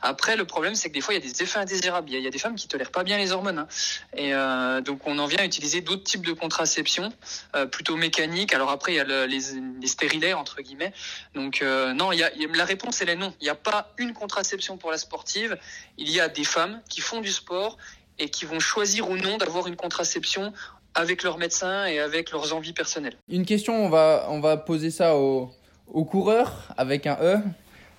Après, 0.01 0.35
le 0.35 0.45
problème, 0.45 0.75
c'est 0.75 0.89
que 0.89 0.93
des 0.93 1.01
fois, 1.01 1.13
il 1.13 1.23
y 1.23 1.27
a 1.27 1.31
des 1.31 1.43
effets 1.43 1.59
indésirables. 1.59 2.09
Il 2.09 2.19
y 2.19 2.27
a, 2.27 2.31
des 2.31 2.39
femmes 2.39 2.55
qui 2.55 2.67
tolèrent 2.67 2.91
pas 2.91 3.03
bien 3.03 3.17
les 3.17 3.31
hormones. 3.31 3.59
Hein. 3.59 3.67
Et 4.15 4.33
euh, 4.33 4.81
donc, 4.81 5.05
on 5.05 5.19
en 5.19 5.27
vient 5.27 5.39
à 5.39 5.45
utiliser 5.45 5.81
d'autres 5.81 6.03
types 6.03 6.25
de 6.25 6.33
contraception, 6.33 7.13
euh, 7.55 7.65
plutôt 7.65 7.95
mécaniques. 7.95 8.53
Alors 8.53 8.71
après, 8.71 8.93
il 8.93 8.95
y 8.95 8.99
a 8.99 9.27
les, 9.27 9.39
les 9.39 10.33
entre 10.33 10.61
guillemets. 10.61 10.93
Donc, 11.35 11.61
euh, 11.61 11.93
non, 11.93 12.11
la 12.11 12.65
réponse, 12.65 13.01
elle 13.01 13.09
est 13.09 13.15
non. 13.15 13.33
Il 13.39 13.43
n'y 13.43 13.49
a 13.49 13.55
pas 13.55 13.93
une 13.97 14.13
contraception 14.13 14.77
pour 14.77 14.91
la 14.91 14.97
sportive. 14.97 15.57
Il 15.97 16.09
y 16.09 16.19
a 16.19 16.27
des 16.27 16.43
femmes 16.43 16.81
qui 16.89 17.01
font 17.01 17.21
du 17.21 17.31
sport 17.31 17.77
et 18.17 18.29
qui 18.29 18.45
vont 18.45 18.59
choisir 18.59 19.09
ou 19.09 19.17
non 19.17 19.37
d'avoir 19.37 19.67
une 19.67 19.75
contraception 19.75 20.53
avec 20.95 21.23
leurs 21.23 21.37
médecins 21.37 21.85
et 21.85 21.99
avec 21.99 22.31
leurs 22.31 22.53
envies 22.53 22.73
personnelles. 22.73 23.15
Une 23.29 23.45
question, 23.45 23.85
on 23.85 23.89
va, 23.89 24.27
on 24.29 24.39
va 24.39 24.57
poser 24.57 24.91
ça 24.91 25.15
aux, 25.15 25.51
aux 25.87 26.05
coureurs 26.05 26.73
avec 26.77 27.07
un 27.07 27.17
E. 27.21 27.37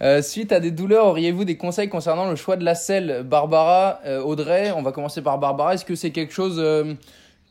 Euh, 0.03 0.23
suite 0.23 0.53
à 0.53 0.61
des 0.61 0.71
douleurs, 0.71 1.07
auriez-vous 1.07 1.45
des 1.45 1.59
conseils 1.59 1.91
concernant 1.91 2.31
le 2.31 2.37
choix 2.37 2.57
de 2.57 2.65
la 2.65 2.75
selle 2.75 3.23
Barbara, 3.23 4.01
euh, 4.07 4.23
Audrey, 4.23 4.71
on 4.71 4.83
va 4.83 4.93
commencer 4.93 5.21
par 5.21 5.39
Barbara. 5.39 5.75
Est-ce 5.75 5.85
que 5.85 5.95
c'est 5.95 6.11
quelque 6.11 6.33
chose 6.33 6.57
euh, 6.59 6.95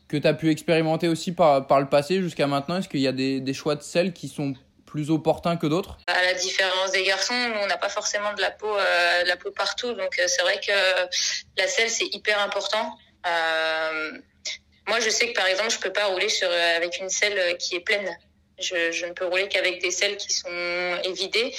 que 0.08 0.16
tu 0.16 0.26
as 0.26 0.34
pu 0.34 0.50
expérimenter 0.50 1.06
aussi 1.06 1.30
par, 1.30 1.66
par 1.68 1.78
le 1.78 1.88
passé 1.88 2.20
jusqu'à 2.20 2.48
maintenant? 2.48 2.78
Est-ce 2.78 2.88
qu'il 2.88 3.00
y 3.00 3.06
a 3.06 3.12
des, 3.12 3.40
des, 3.40 3.54
choix 3.54 3.76
de 3.76 3.82
selle 3.82 4.12
qui 4.12 4.26
sont 4.26 4.54
plus 4.84 5.12
opportuns 5.12 5.56
que 5.56 5.68
d'autres? 5.68 5.98
À 6.08 6.24
la 6.24 6.34
différence 6.34 6.90
des 6.90 7.04
garçons, 7.04 7.34
nous, 7.34 7.60
on 7.62 7.68
n'a 7.68 7.76
pas 7.76 7.88
forcément 7.88 8.34
de 8.34 8.40
la 8.40 8.50
peau, 8.50 8.74
de 8.74 9.28
la 9.28 9.36
peau 9.36 9.52
partout. 9.52 9.92
Donc 9.92 10.20
c'est 10.26 10.42
vrai 10.42 10.58
que 10.58 10.72
la 11.56 11.68
selle, 11.68 11.88
c'est 11.88 12.12
hyper 12.12 12.42
important. 12.42 12.98
Moi, 14.86 15.00
je 15.00 15.10
sais 15.10 15.28
que 15.28 15.34
par 15.34 15.46
exemple, 15.46 15.70
je 15.70 15.78
peux 15.78 15.92
pas 15.92 16.06
rouler 16.06 16.28
sur 16.28 16.48
euh, 16.50 16.76
avec 16.76 16.98
une 16.98 17.10
selle 17.10 17.38
euh, 17.38 17.54
qui 17.54 17.76
est 17.76 17.80
pleine. 17.80 18.16
Je, 18.58 19.06
ne 19.06 19.12
peux 19.12 19.24
rouler 19.24 19.48
qu'avec 19.48 19.80
des 19.80 19.90
selles 19.90 20.16
qui 20.16 20.32
sont 20.32 21.00
évidées. 21.04 21.54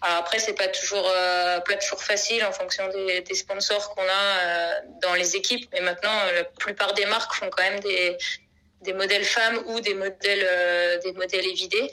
Après, 0.00 0.38
c'est 0.38 0.54
pas 0.54 0.68
toujours 0.68 1.10
euh, 1.10 1.58
pas 1.60 1.74
toujours 1.74 2.02
facile 2.02 2.44
en 2.44 2.52
fonction 2.52 2.88
des, 2.88 3.34
sponsors 3.34 3.90
qu'on 3.90 4.02
a 4.02 4.80
dans 5.02 5.14
les 5.14 5.34
équipes. 5.34 5.68
Mais 5.72 5.80
maintenant, 5.80 6.16
la 6.32 6.44
plupart 6.44 6.92
des 6.94 7.06
marques 7.06 7.34
font 7.34 7.50
quand 7.50 7.64
même 7.64 7.80
des 7.80 8.92
modèles 8.92 9.24
femmes 9.24 9.60
ou 9.66 9.80
des 9.80 9.94
modèles 9.94 11.00
des 11.02 11.12
modèles 11.14 11.46
évidés. 11.46 11.90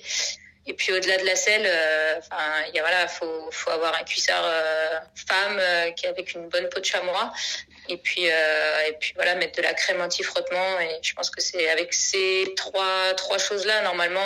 Et 0.67 0.73
puis 0.73 0.93
au-delà 0.93 1.17
de 1.17 1.25
la 1.25 1.35
selle, 1.35 1.67
enfin, 2.19 2.43
il 2.67 2.75
y 2.75 2.79
a 2.79 2.83
voilà, 2.83 3.07
faut 3.07 3.49
faut 3.51 3.71
avoir 3.71 3.95
un 3.99 4.03
cuissard 4.03 4.45
femme 5.27 5.59
qui 5.95 6.05
avec 6.05 6.35
une 6.35 6.49
bonne 6.49 6.69
peau 6.69 6.79
de 6.79 6.85
chamois 6.85 7.33
et 7.89 7.97
puis 7.97 8.29
euh, 8.29 8.87
et 8.87 8.93
puis 8.93 9.13
voilà 9.15 9.35
mettre 9.35 9.57
de 9.57 9.61
la 9.61 9.73
crème 9.73 10.01
anti-frottement. 10.01 10.79
Et 10.79 10.99
je 11.01 11.13
pense 11.13 11.29
que 11.29 11.41
c'est 11.41 11.69
avec 11.69 11.93
ces 11.93 12.53
trois 12.55 13.13
trois 13.15 13.37
choses 13.37 13.65
là 13.65 13.81
normalement 13.81 14.25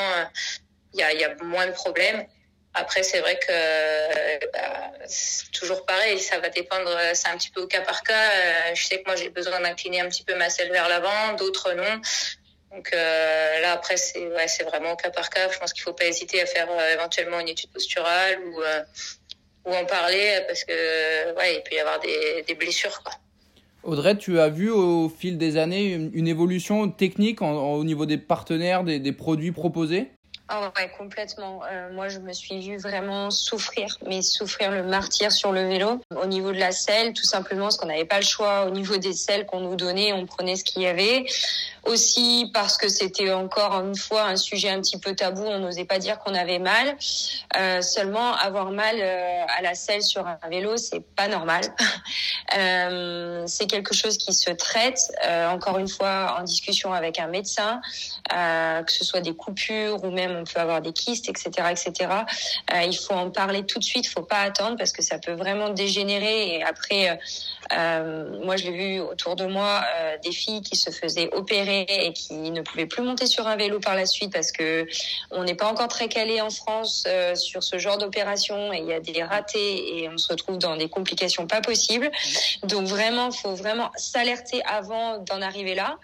il 0.93 1.01
euh, 1.01 1.03
y 1.03 1.03
a, 1.03 1.13
y 1.13 1.23
a 1.23 1.35
moins 1.43 1.67
de 1.67 1.71
problèmes. 1.71 2.25
Après 2.73 3.01
c'est 3.01 3.19
vrai 3.19 3.39
que 3.39 3.47
euh, 3.49 4.39
bah, 4.53 4.91
c'est 5.07 5.51
toujours 5.51 5.85
pareil. 5.85 6.19
Ça 6.19 6.39
va 6.39 6.49
dépendre 6.49 6.95
c'est 7.13 7.27
un 7.29 7.37
petit 7.37 7.49
peu 7.49 7.61
au 7.61 7.67
cas 7.67 7.81
par 7.81 8.03
cas. 8.03 8.73
Je 8.75 8.83
sais 8.83 8.99
que 9.01 9.05
moi 9.05 9.15
j'ai 9.15 9.29
besoin 9.29 9.59
d'incliner 9.59 10.01
un 10.01 10.09
petit 10.09 10.23
peu 10.23 10.35
ma 10.35 10.49
selle 10.49 10.71
vers 10.71 10.87
l'avant 10.87 11.33
d'autres 11.33 11.73
non. 11.73 12.01
Donc 12.71 12.89
euh, 12.93 13.59
là 13.61 13.71
après 13.71 13.97
c'est 13.97 14.27
ouais 14.27 14.47
c'est 14.47 14.63
vraiment 14.63 14.91
au 14.91 14.95
cas 14.95 15.09
par 15.09 15.29
cas. 15.29 15.49
Je 15.49 15.57
pense 15.57 15.73
qu'il 15.73 15.83
faut 15.83 15.93
pas 15.93 16.05
hésiter 16.05 16.41
à 16.41 16.45
faire 16.45 16.69
éventuellement 16.91 17.39
une 17.39 17.49
étude 17.49 17.71
posturale 17.71 18.39
ou 18.45 18.61
ou 19.65 19.75
en 19.75 19.85
parler 19.85 20.43
parce 20.47 20.63
que 20.63 21.33
ouais 21.33 21.55
il 21.55 21.63
peut 21.63 21.75
y 21.75 21.79
avoir 21.79 21.99
des, 21.99 22.43
des 22.43 22.53
blessures 22.53 23.01
quoi 23.03 23.13
Audrey, 23.87 24.17
tu 24.17 24.37
as 24.37 24.49
vu 24.49 24.69
au 24.69 25.07
fil 25.07 25.37
des 25.37 25.55
années 25.55 25.93
une, 25.93 26.27
évolution 26.27 26.89
technique 26.89 27.41
au 27.41 27.85
niveau 27.85 28.05
des 28.05 28.17
partenaires, 28.17 28.83
des 28.83 29.11
produits 29.13 29.53
proposés? 29.53 30.11
Ah 30.49 30.71
ouais, 30.77 30.89
complètement. 30.97 31.59
Euh, 31.69 31.91
moi, 31.91 32.07
je 32.07 32.19
me 32.19 32.31
suis 32.31 32.61
vue 32.61 32.77
vraiment 32.77 33.31
souffrir, 33.31 33.97
mais 34.05 34.21
souffrir 34.21 34.71
le 34.71 34.81
martyr 34.81 35.29
sur 35.29 35.51
le 35.51 35.67
vélo. 35.67 35.99
Au 36.15 36.25
niveau 36.25 36.53
de 36.53 36.57
la 36.57 36.71
selle, 36.71 37.11
tout 37.11 37.25
simplement, 37.25 37.63
parce 37.63 37.75
qu'on 37.75 37.87
n'avait 37.87 38.05
pas 38.05 38.19
le 38.19 38.25
choix. 38.25 38.65
Au 38.65 38.69
niveau 38.69 38.95
des 38.95 39.11
selles 39.11 39.45
qu'on 39.45 39.59
nous 39.59 39.75
donnait, 39.75 40.13
on 40.13 40.25
prenait 40.25 40.55
ce 40.55 40.63
qu'il 40.63 40.83
y 40.83 40.87
avait. 40.87 41.25
Aussi 41.83 42.49
parce 42.53 42.77
que 42.77 42.87
c'était 42.87 43.31
encore 43.31 43.81
une 43.81 43.95
fois 43.95 44.23
un 44.23 44.37
sujet 44.37 44.69
un 44.69 44.79
petit 44.79 44.99
peu 44.99 45.15
tabou, 45.15 45.43
on 45.43 45.59
n'osait 45.59 45.85
pas 45.85 45.99
dire 45.99 46.17
qu'on 46.19 46.33
avait 46.33 46.59
mal. 46.59 46.95
Euh, 47.57 47.81
seulement, 47.81 48.33
avoir 48.33 48.71
mal 48.71 48.95
euh, 48.99 49.45
à 49.57 49.61
la 49.61 49.75
selle 49.75 50.01
sur 50.01 50.25
un 50.27 50.37
vélo, 50.49 50.77
c'est 50.77 51.01
pas 51.01 51.27
normal. 51.27 51.61
c'est 53.47 53.67
quelque 53.67 53.93
chose 53.93 54.17
qui 54.17 54.33
se 54.33 54.51
traite, 54.51 54.99
encore 55.51 55.77
une 55.77 55.89
fois, 55.89 56.37
en 56.39 56.43
discussion 56.43 56.93
avec 56.93 57.19
un 57.19 57.27
médecin, 57.27 57.81
que 58.29 58.91
ce 58.91 59.03
soit 59.03 59.21
des 59.21 59.35
coupures 59.35 60.03
ou 60.03 60.11
même 60.11 60.36
on 60.39 60.43
peut 60.43 60.59
avoir 60.59 60.81
des 60.81 60.93
kystes, 60.93 61.29
etc., 61.29 61.67
etc. 61.71 62.11
Euh, 62.73 62.81
il 62.83 62.97
faut 62.97 63.13
en 63.13 63.29
parler 63.29 63.65
tout 63.65 63.79
de 63.79 63.83
suite, 63.83 64.07
faut 64.07 64.21
pas 64.21 64.41
attendre 64.41 64.77
parce 64.77 64.91
que 64.91 65.01
ça 65.01 65.19
peut 65.19 65.33
vraiment 65.33 65.69
dégénérer. 65.69 66.55
Et 66.55 66.63
après, 66.63 67.19
euh, 67.73 68.39
moi, 68.43 68.55
je 68.57 68.65
l'ai 68.65 68.71
vu 68.71 68.99
autour 68.99 69.35
de 69.35 69.45
moi 69.45 69.83
des 70.23 70.31
filles 70.31 70.61
qui 70.61 70.75
se 70.75 70.89
faisaient 70.91 71.29
opérer 71.33 71.85
et 71.89 72.13
qui 72.13 72.35
ne 72.51 72.61
pouvaient 72.61 72.85
plus 72.85 73.03
monter 73.03 73.27
sur 73.27 73.47
un 73.47 73.55
vélo 73.55 73.79
par 73.79 73.95
la 73.95 74.05
suite 74.05 74.31
parce 74.31 74.51
que 74.51 74.87
on 75.31 75.43
n'est 75.43 75.55
pas 75.55 75.67
encore 75.67 75.87
très 75.87 76.07
calé 76.07 76.41
en 76.41 76.49
France 76.49 77.07
sur 77.35 77.63
ce 77.63 77.77
genre 77.77 77.97
d'opération 77.97 78.71
et 78.73 78.77
il 78.77 78.85
y 78.85 78.93
a 78.93 78.99
des 78.99 79.23
ratés 79.23 79.99
et 79.99 80.09
on 80.09 80.17
se 80.17 80.29
retrouve 80.29 80.57
dans 80.57 80.75
des 80.75 80.89
complications 80.89 81.47
pas 81.47 81.61
possibles. 81.61 82.09
Donc 82.63 82.87
vraiment, 82.87 83.31
faut 83.31 83.55
vraiment 83.55 83.91
s'alerter 83.95 84.63
avant 84.65 85.17
d'en 85.19 85.41
arriver 85.41 85.75
là. 85.75 85.97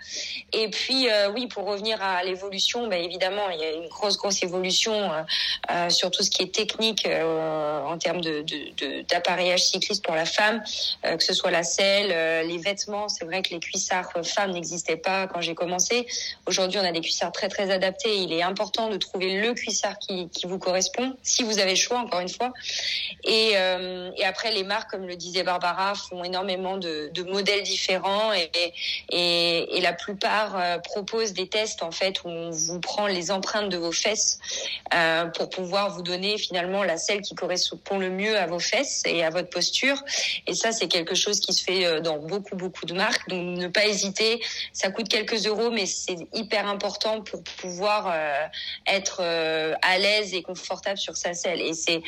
Et 0.51 0.69
puis 0.69 1.07
oui, 1.33 1.47
pour 1.47 1.65
revenir 1.65 2.01
à 2.01 2.23
l'évolution, 2.23 2.87
ben, 2.87 3.01
évidemment, 3.03 3.49
il 3.49 3.59
y 3.59 3.63
a 3.63 3.71
une 3.71 3.87
grosse, 3.87 4.17
évolution 4.31 4.93
euh, 4.93 5.23
euh, 5.71 5.89
sur 5.89 6.11
tout 6.11 6.23
ce 6.23 6.29
qui 6.29 6.43
est 6.43 6.53
technique 6.53 7.05
euh, 7.05 7.81
en 7.83 7.97
termes 7.97 8.21
de, 8.21 8.43
d'appareillage 9.09 9.63
cycliste 9.63 10.03
pour 10.03 10.15
la 10.15 10.25
femme, 10.25 10.63
que 11.03 11.23
ce 11.23 11.33
soit 11.33 11.51
la 11.51 11.63
selle, 11.63 12.47
les 12.47 12.57
vêtements. 12.57 13.09
C'est 13.09 13.25
vrai 13.25 13.41
que 13.41 13.49
les 13.49 13.59
cuissards 13.59 14.11
femmes 14.23 14.51
n'existaient 14.51 14.97
pas 14.97 15.27
quand 15.27 15.41
j'ai 15.41 15.55
commencé. 15.55 16.07
Aujourd'hui, 16.45 16.79
on 16.79 16.85
a 16.85 16.91
des 16.91 17.01
cuissards 17.01 17.31
très, 17.31 17.49
très 17.49 17.71
adaptés. 17.71 18.17
Il 18.17 18.31
est 18.33 18.41
important 18.41 18.89
de 18.89 18.97
trouver 18.97 19.39
le 19.39 19.53
cuissard 19.53 19.97
qui, 19.99 20.29
vous 20.45 20.59
correspond, 20.59 21.15
si 21.23 21.43
vous 21.43 21.59
avez 21.59 21.71
le 21.71 21.77
choix, 21.77 21.99
encore 21.99 22.19
une 22.19 22.29
fois. 22.29 22.51
Et, 23.23 23.53
et 24.17 24.25
après, 24.25 24.51
les 24.51 24.63
marques, 24.63 24.91
comme 24.91 25.07
le 25.07 25.15
disait 25.15 25.43
Barbara, 25.43 25.93
font 25.95 26.23
énormément 26.23 26.77
de, 26.77 27.09
de 27.13 27.23
modèles 27.23 27.63
différents 27.63 28.33
et, 28.33 28.49
et, 29.09 29.77
et 29.77 29.81
la 29.81 29.93
plupart 29.93 30.81
proposent 30.83 31.33
des 31.33 31.47
tests, 31.47 31.83
en 31.83 31.91
fait, 31.91 32.23
où 32.23 32.29
on 32.29 32.51
vous 32.51 32.79
prend 32.79 33.07
les 33.07 33.31
empreintes 33.31 33.69
de 33.69 33.77
vos 33.77 33.91
fesses 33.91 34.12
euh, 34.93 35.25
pour 35.25 35.49
pouvoir 35.49 35.89
vous 35.89 36.01
donner 36.01 36.37
finalement 36.37 36.83
la 36.83 36.97
selle 36.97 37.21
qui 37.21 37.35
correspond 37.35 37.97
le 37.97 38.09
mieux 38.09 38.37
à 38.37 38.47
vos 38.47 38.59
fesses 38.59 39.03
et 39.05 39.23
à 39.23 39.29
votre 39.29 39.49
posture. 39.49 40.01
Et 40.47 40.53
ça, 40.53 40.71
c'est 40.71 40.87
quelque 40.87 41.15
chose 41.15 41.39
qui 41.39 41.53
se 41.53 41.63
fait 41.63 41.85
euh, 41.85 41.99
dans 41.99 42.17
beaucoup, 42.17 42.55
beaucoup 42.55 42.85
de 42.85 42.93
marques. 42.93 43.27
Donc, 43.29 43.57
ne 43.57 43.67
pas 43.67 43.85
hésiter. 43.85 44.41
Ça 44.71 44.91
coûte 44.91 45.09
quelques 45.09 45.45
euros, 45.47 45.71
mais 45.71 45.85
c'est 45.85 46.17
hyper 46.33 46.67
important 46.67 47.21
pour 47.21 47.43
pouvoir 47.61 48.11
euh, 48.13 48.45
être 48.87 49.21
à 49.21 49.97
l'aise 49.97 50.33
et 50.33 50.43
confortable 50.43 50.97
sur 50.97 51.17
sa 51.17 51.33
selle. 51.33 51.61
Et 51.61 51.73
c'est, 51.73 52.01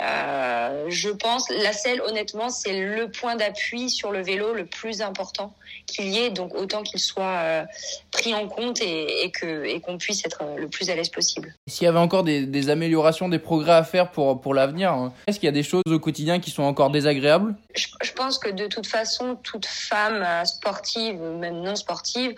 je 0.00 1.10
pense, 1.10 1.48
la 1.50 1.72
selle, 1.72 2.00
honnêtement, 2.02 2.50
c'est 2.50 2.72
le 2.72 3.10
point 3.10 3.36
d'appui 3.36 3.90
sur 3.90 4.10
le 4.10 4.22
vélo 4.22 4.52
le 4.52 4.66
plus 4.66 5.02
important 5.02 5.54
qu'il 5.86 6.08
y 6.08 6.18
ait. 6.18 6.30
Donc, 6.30 6.54
autant 6.54 6.82
qu'il 6.82 7.00
soit 7.00 7.66
pris 8.12 8.34
en 8.34 8.46
compte 8.46 8.80
et, 8.80 9.24
et 9.24 9.30
que 9.30 9.64
et 9.64 9.80
qu'on 9.80 9.98
puisse 9.98 10.24
être 10.24 10.42
le 10.56 10.68
plus 10.68 10.90
à 10.90 10.94
l'aise 10.94 11.08
possible. 11.08 11.54
S'il 11.66 11.84
y 11.84 11.88
avait 11.88 11.98
encore 11.98 12.22
des, 12.22 12.46
des, 12.46 12.70
améliorations, 12.70 13.28
des 13.28 13.38
progrès 13.38 13.72
à 13.72 13.84
faire 13.84 14.10
pour, 14.10 14.40
pour 14.40 14.54
l'avenir, 14.54 14.92
hein, 14.92 15.12
est-ce 15.26 15.38
qu'il 15.38 15.46
y 15.46 15.48
a 15.48 15.52
des 15.52 15.62
choses 15.62 15.82
au 15.88 15.98
quotidien 15.98 16.38
qui 16.38 16.50
sont 16.50 16.62
encore 16.62 16.90
désagréables? 16.90 17.54
Je, 17.74 17.86
je, 18.02 18.12
pense 18.12 18.38
que 18.38 18.50
de 18.50 18.66
toute 18.66 18.86
façon, 18.86 19.36
toute 19.42 19.66
femme 19.66 20.22
euh, 20.22 20.44
sportive 20.44 21.20
même 21.20 21.62
non 21.62 21.74
sportive, 21.74 22.34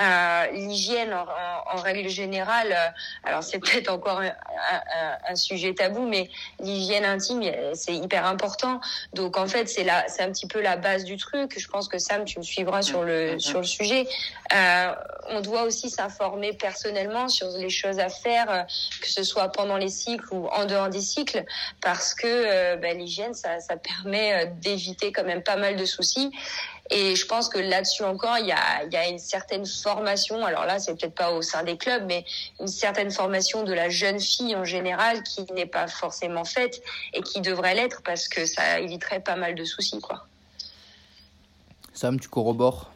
euh, 0.00 0.46
l'hygiène 0.52 1.12
en, 1.12 1.24
en, 1.72 1.80
règle 1.80 2.08
générale, 2.08 2.72
euh, 2.72 2.88
alors 3.28 3.42
c'est 3.42 3.58
peut-être 3.60 3.90
encore 3.90 4.20
un, 4.20 4.26
un, 4.26 5.30
un, 5.30 5.36
sujet 5.36 5.74
tabou, 5.74 6.06
mais 6.06 6.28
l'hygiène 6.60 7.04
intime, 7.04 7.42
c'est 7.74 7.94
hyper 7.94 8.26
important. 8.26 8.80
Donc 9.14 9.36
en 9.36 9.46
fait, 9.46 9.68
c'est 9.68 9.86
c'est 10.08 10.22
un 10.22 10.30
petit 10.30 10.46
peu 10.46 10.60
la 10.60 10.76
base 10.76 11.04
du 11.04 11.16
truc. 11.16 11.58
Je 11.58 11.68
pense 11.68 11.88
que 11.88 11.98
Sam, 11.98 12.24
tu 12.24 12.38
me 12.38 12.44
suivras 12.44 12.82
sur 12.82 13.02
le, 13.02 13.38
sur 13.38 13.58
le 13.58 13.66
sujet. 13.66 14.06
Euh, 14.52 14.92
on 15.28 15.40
doit 15.40 15.62
aussi 15.62 15.90
s'informer 15.90 16.52
personnellement 16.52 17.28
sur 17.28 17.48
les 17.56 17.70
choses 17.70 17.98
à 17.98 18.08
faire, 18.08 18.50
euh, 18.50 18.62
que 19.00 19.08
ce 19.08 19.22
soit 19.22 19.48
pendant 19.48 19.76
les 19.76 19.88
cycles 19.88 20.26
ou 20.32 20.46
en 20.48 20.64
dehors 20.64 20.88
des 20.88 21.00
cycles, 21.00 21.44
parce 21.80 22.14
que 22.14 22.26
euh, 22.26 22.76
bah, 22.76 22.92
l'hygiène, 22.92 23.34
ça, 23.34 23.58
permet 23.76 24.44
euh, 24.44 24.50
d'éviter 24.60 25.12
quand 25.12 25.24
même 25.24 25.42
pas 25.42 25.56
mal 25.56 25.76
de 25.76 25.84
soucis. 25.84 26.32
Et 26.90 27.16
je 27.16 27.26
pense 27.26 27.48
que 27.48 27.58
là-dessus 27.58 28.02
encore, 28.02 28.36
il 28.38 28.46
y 28.46 28.52
a, 28.52 28.84
il 28.84 28.92
y 28.92 28.96
a 28.96 29.08
une 29.08 29.18
certaine 29.18 29.64
formation. 29.64 30.44
Alors 30.44 30.66
là, 30.66 30.78
c'est 30.78 30.94
peut-être 30.94 31.14
pas 31.14 31.30
au 31.30 31.40
sein 31.40 31.62
des 31.62 31.76
clubs, 31.76 32.04
mais 32.06 32.24
une 32.60 32.66
certaine 32.66 33.10
formation 33.10 33.62
de 33.62 33.72
la 33.72 33.88
jeune 33.88 34.20
fille 34.20 34.54
en 34.54 34.64
général 34.64 35.22
qui 35.22 35.44
n'est 35.54 35.66
pas 35.66 35.86
forcément 35.86 36.44
faite 36.44 36.82
et 37.14 37.22
qui 37.22 37.40
devrait 37.40 37.74
l'être 37.74 38.02
parce 38.02 38.28
que 38.28 38.44
ça 38.44 38.80
éviterait 38.80 39.20
pas 39.20 39.36
mal 39.36 39.54
de 39.54 39.64
soucis, 39.64 40.00
quoi. 40.00 40.26
Sam, 41.94 42.18
tu 42.18 42.28
corrobores? 42.28 42.90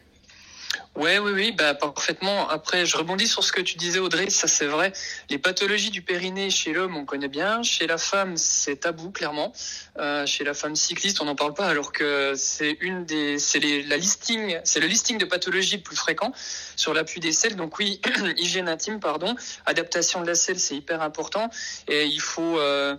Ouais, 0.97 1.19
oui, 1.19 1.33
oui, 1.35 1.53
bah 1.53 1.75
parfaitement. 1.75 2.49
Après, 2.49 2.87
je 2.87 2.97
rebondis 2.97 3.29
sur 3.29 3.45
ce 3.45 3.53
que 3.53 3.61
tu 3.61 3.77
disais, 3.77 3.99
Audrey. 3.99 4.31
Ça, 4.31 4.49
c'est 4.49 4.65
vrai. 4.65 4.95
Les 5.29 5.37
pathologies 5.37 5.91
du 5.91 6.01
périnée 6.01 6.49
chez 6.49 6.73
l'homme, 6.73 6.97
on 6.97 7.05
connaît 7.05 7.29
bien. 7.29 7.63
Chez 7.63 7.87
la 7.87 7.99
femme, 7.99 8.39
c'est 8.39 8.77
tabou, 8.77 9.11
clairement. 9.11 9.53
Euh, 9.99 10.25
chez 10.25 10.43
la 10.43 10.55
femme 10.55 10.75
cycliste, 10.75 11.21
on 11.21 11.27
n'en 11.27 11.35
parle 11.35 11.53
pas, 11.53 11.67
alors 11.67 11.93
que 11.93 12.33
c'est 12.35 12.79
une 12.81 13.05
des, 13.05 13.39
c'est 13.39 13.61
la 13.61 13.99
listing, 13.99 14.59
c'est 14.65 14.81
le 14.81 14.87
listing 14.87 15.19
de 15.19 15.27
pathologies 15.27 15.79
plus 15.79 15.97
fréquent 15.97 16.33
sur 16.77 16.95
l'appui 16.95 17.21
des 17.21 17.33
selles. 17.33 17.57
Donc 17.57 17.79
oui, 17.79 18.01
hygiène 18.39 18.69
intime, 18.69 18.99
pardon, 18.99 19.37
adaptation 19.67 20.23
de 20.23 20.27
la 20.27 20.35
selle, 20.35 20.59
c'est 20.59 20.77
hyper 20.77 21.03
important. 21.03 21.51
Et 21.89 22.07
il 22.07 22.21
faut 22.23 22.59
euh, 22.59 22.97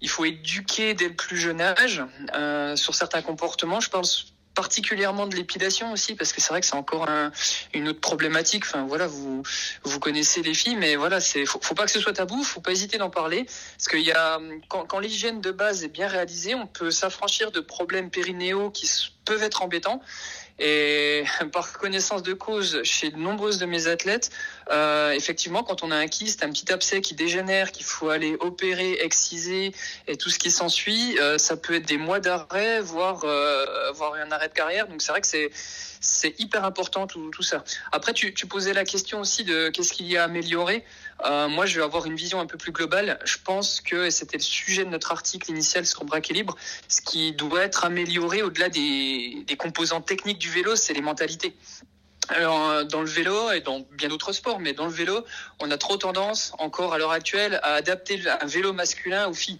il 0.00 0.08
faut 0.08 0.24
éduquer 0.24 0.94
dès 0.94 1.08
le 1.08 1.14
plus 1.14 1.36
jeune 1.36 1.60
âge 1.60 2.02
euh, 2.34 2.76
sur 2.76 2.94
certains 2.94 3.22
comportements. 3.22 3.80
Je 3.80 3.90
pense 3.90 4.32
particulièrement 4.54 5.26
de 5.26 5.36
l'épilation 5.36 5.92
aussi 5.92 6.14
parce 6.14 6.32
que 6.32 6.40
c'est 6.40 6.48
vrai 6.48 6.60
que 6.60 6.66
c'est 6.66 6.76
encore 6.76 7.08
un, 7.08 7.32
une 7.72 7.88
autre 7.88 8.00
problématique. 8.00 8.64
Voilà 8.86 9.06
vous 9.06 9.42
vous 9.84 10.00
connaissez 10.00 10.42
les 10.42 10.54
filles 10.54 10.76
mais 10.76 10.96
voilà 10.96 11.20
c'est 11.20 11.46
faut, 11.46 11.60
faut 11.62 11.74
pas 11.74 11.84
que 11.84 11.90
ce 11.90 12.00
soit 12.00 12.12
tabou 12.12 12.42
faut 12.42 12.60
pas 12.60 12.72
hésiter 12.72 12.98
d'en 12.98 13.10
parler. 13.10 13.44
Parce 13.44 13.88
qu'il 13.88 14.00
y 14.00 14.12
a 14.12 14.40
quand, 14.68 14.86
quand 14.86 14.98
l'hygiène 14.98 15.40
de 15.40 15.50
base 15.50 15.84
est 15.84 15.88
bien 15.88 16.08
réalisée 16.08 16.54
on 16.54 16.66
peut 16.66 16.90
s'affranchir 16.90 17.50
de 17.52 17.60
problèmes 17.60 18.10
périnéaux 18.10 18.70
qui 18.70 18.90
peuvent 19.24 19.42
être 19.42 19.62
embêtants 19.62 20.02
et 20.60 21.24
par 21.52 21.72
connaissance 21.72 22.22
de 22.22 22.34
cause, 22.34 22.82
chez 22.84 23.10
de 23.10 23.16
nombreuses 23.16 23.58
de 23.58 23.66
mes 23.66 23.86
athlètes, 23.86 24.30
euh, 24.70 25.10
effectivement, 25.12 25.64
quand 25.64 25.82
on 25.82 25.90
a 25.90 25.96
un 25.96 26.06
kyste, 26.06 26.44
un 26.44 26.50
petit 26.50 26.70
abcès 26.70 27.00
qui 27.00 27.14
dégénère, 27.14 27.72
qu'il 27.72 27.86
faut 27.86 28.10
aller 28.10 28.36
opérer, 28.40 28.98
exciser 29.00 29.72
et 30.06 30.16
tout 30.16 30.30
ce 30.30 30.38
qui 30.38 30.50
s'ensuit, 30.50 31.18
euh, 31.18 31.38
ça 31.38 31.56
peut 31.56 31.74
être 31.74 31.86
des 31.86 31.98
mois 31.98 32.20
d'arrêt, 32.20 32.80
voire, 32.80 33.24
euh, 33.24 33.90
voire 33.92 34.14
un 34.14 34.30
arrêt 34.30 34.48
de 34.48 34.54
carrière. 34.54 34.86
Donc 34.86 35.02
c'est 35.02 35.12
vrai 35.12 35.20
que 35.22 35.26
c'est 35.26 35.50
c'est 36.02 36.40
hyper 36.40 36.64
important 36.64 37.06
tout, 37.06 37.30
tout 37.30 37.42
ça. 37.42 37.62
Après, 37.92 38.14
tu, 38.14 38.32
tu 38.32 38.46
posais 38.46 38.72
la 38.72 38.84
question 38.84 39.20
aussi 39.20 39.44
de 39.44 39.68
qu'est-ce 39.68 39.92
qu'il 39.92 40.06
y 40.06 40.16
a 40.16 40.22
à 40.22 40.24
améliorer. 40.24 40.82
Euh, 41.24 41.48
moi, 41.48 41.66
je 41.66 41.76
vais 41.76 41.84
avoir 41.84 42.06
une 42.06 42.16
vision 42.16 42.40
un 42.40 42.46
peu 42.46 42.56
plus 42.56 42.72
globale. 42.72 43.18
Je 43.24 43.36
pense 43.44 43.80
que, 43.80 44.10
c'était 44.10 44.38
le 44.38 44.42
sujet 44.42 44.84
de 44.84 44.90
notre 44.90 45.12
article 45.12 45.50
initial 45.50 45.86
sur 45.86 46.04
Braque 46.04 46.28
Libre, 46.28 46.56
ce 46.88 47.00
qui 47.00 47.32
doit 47.32 47.62
être 47.62 47.84
amélioré 47.84 48.42
au-delà 48.42 48.68
des, 48.68 49.44
des 49.46 49.56
composants 49.56 50.00
techniques 50.00 50.38
du 50.38 50.50
vélo, 50.50 50.76
c'est 50.76 50.92
les 50.92 51.02
mentalités. 51.02 51.54
Alors, 52.28 52.70
euh, 52.70 52.84
dans 52.84 53.00
le 53.00 53.08
vélo 53.08 53.50
et 53.50 53.60
dans 53.60 53.84
bien 53.92 54.08
d'autres 54.08 54.32
sports, 54.32 54.60
mais 54.60 54.72
dans 54.72 54.86
le 54.86 54.92
vélo, 54.92 55.24
on 55.58 55.70
a 55.70 55.78
trop 55.78 55.96
tendance, 55.96 56.52
encore 56.58 56.94
à 56.94 56.98
l'heure 56.98 57.10
actuelle, 57.10 57.58
à 57.62 57.74
adapter 57.74 58.20
un 58.28 58.46
vélo 58.46 58.72
masculin 58.72 59.26
aux 59.26 59.34
filles. 59.34 59.58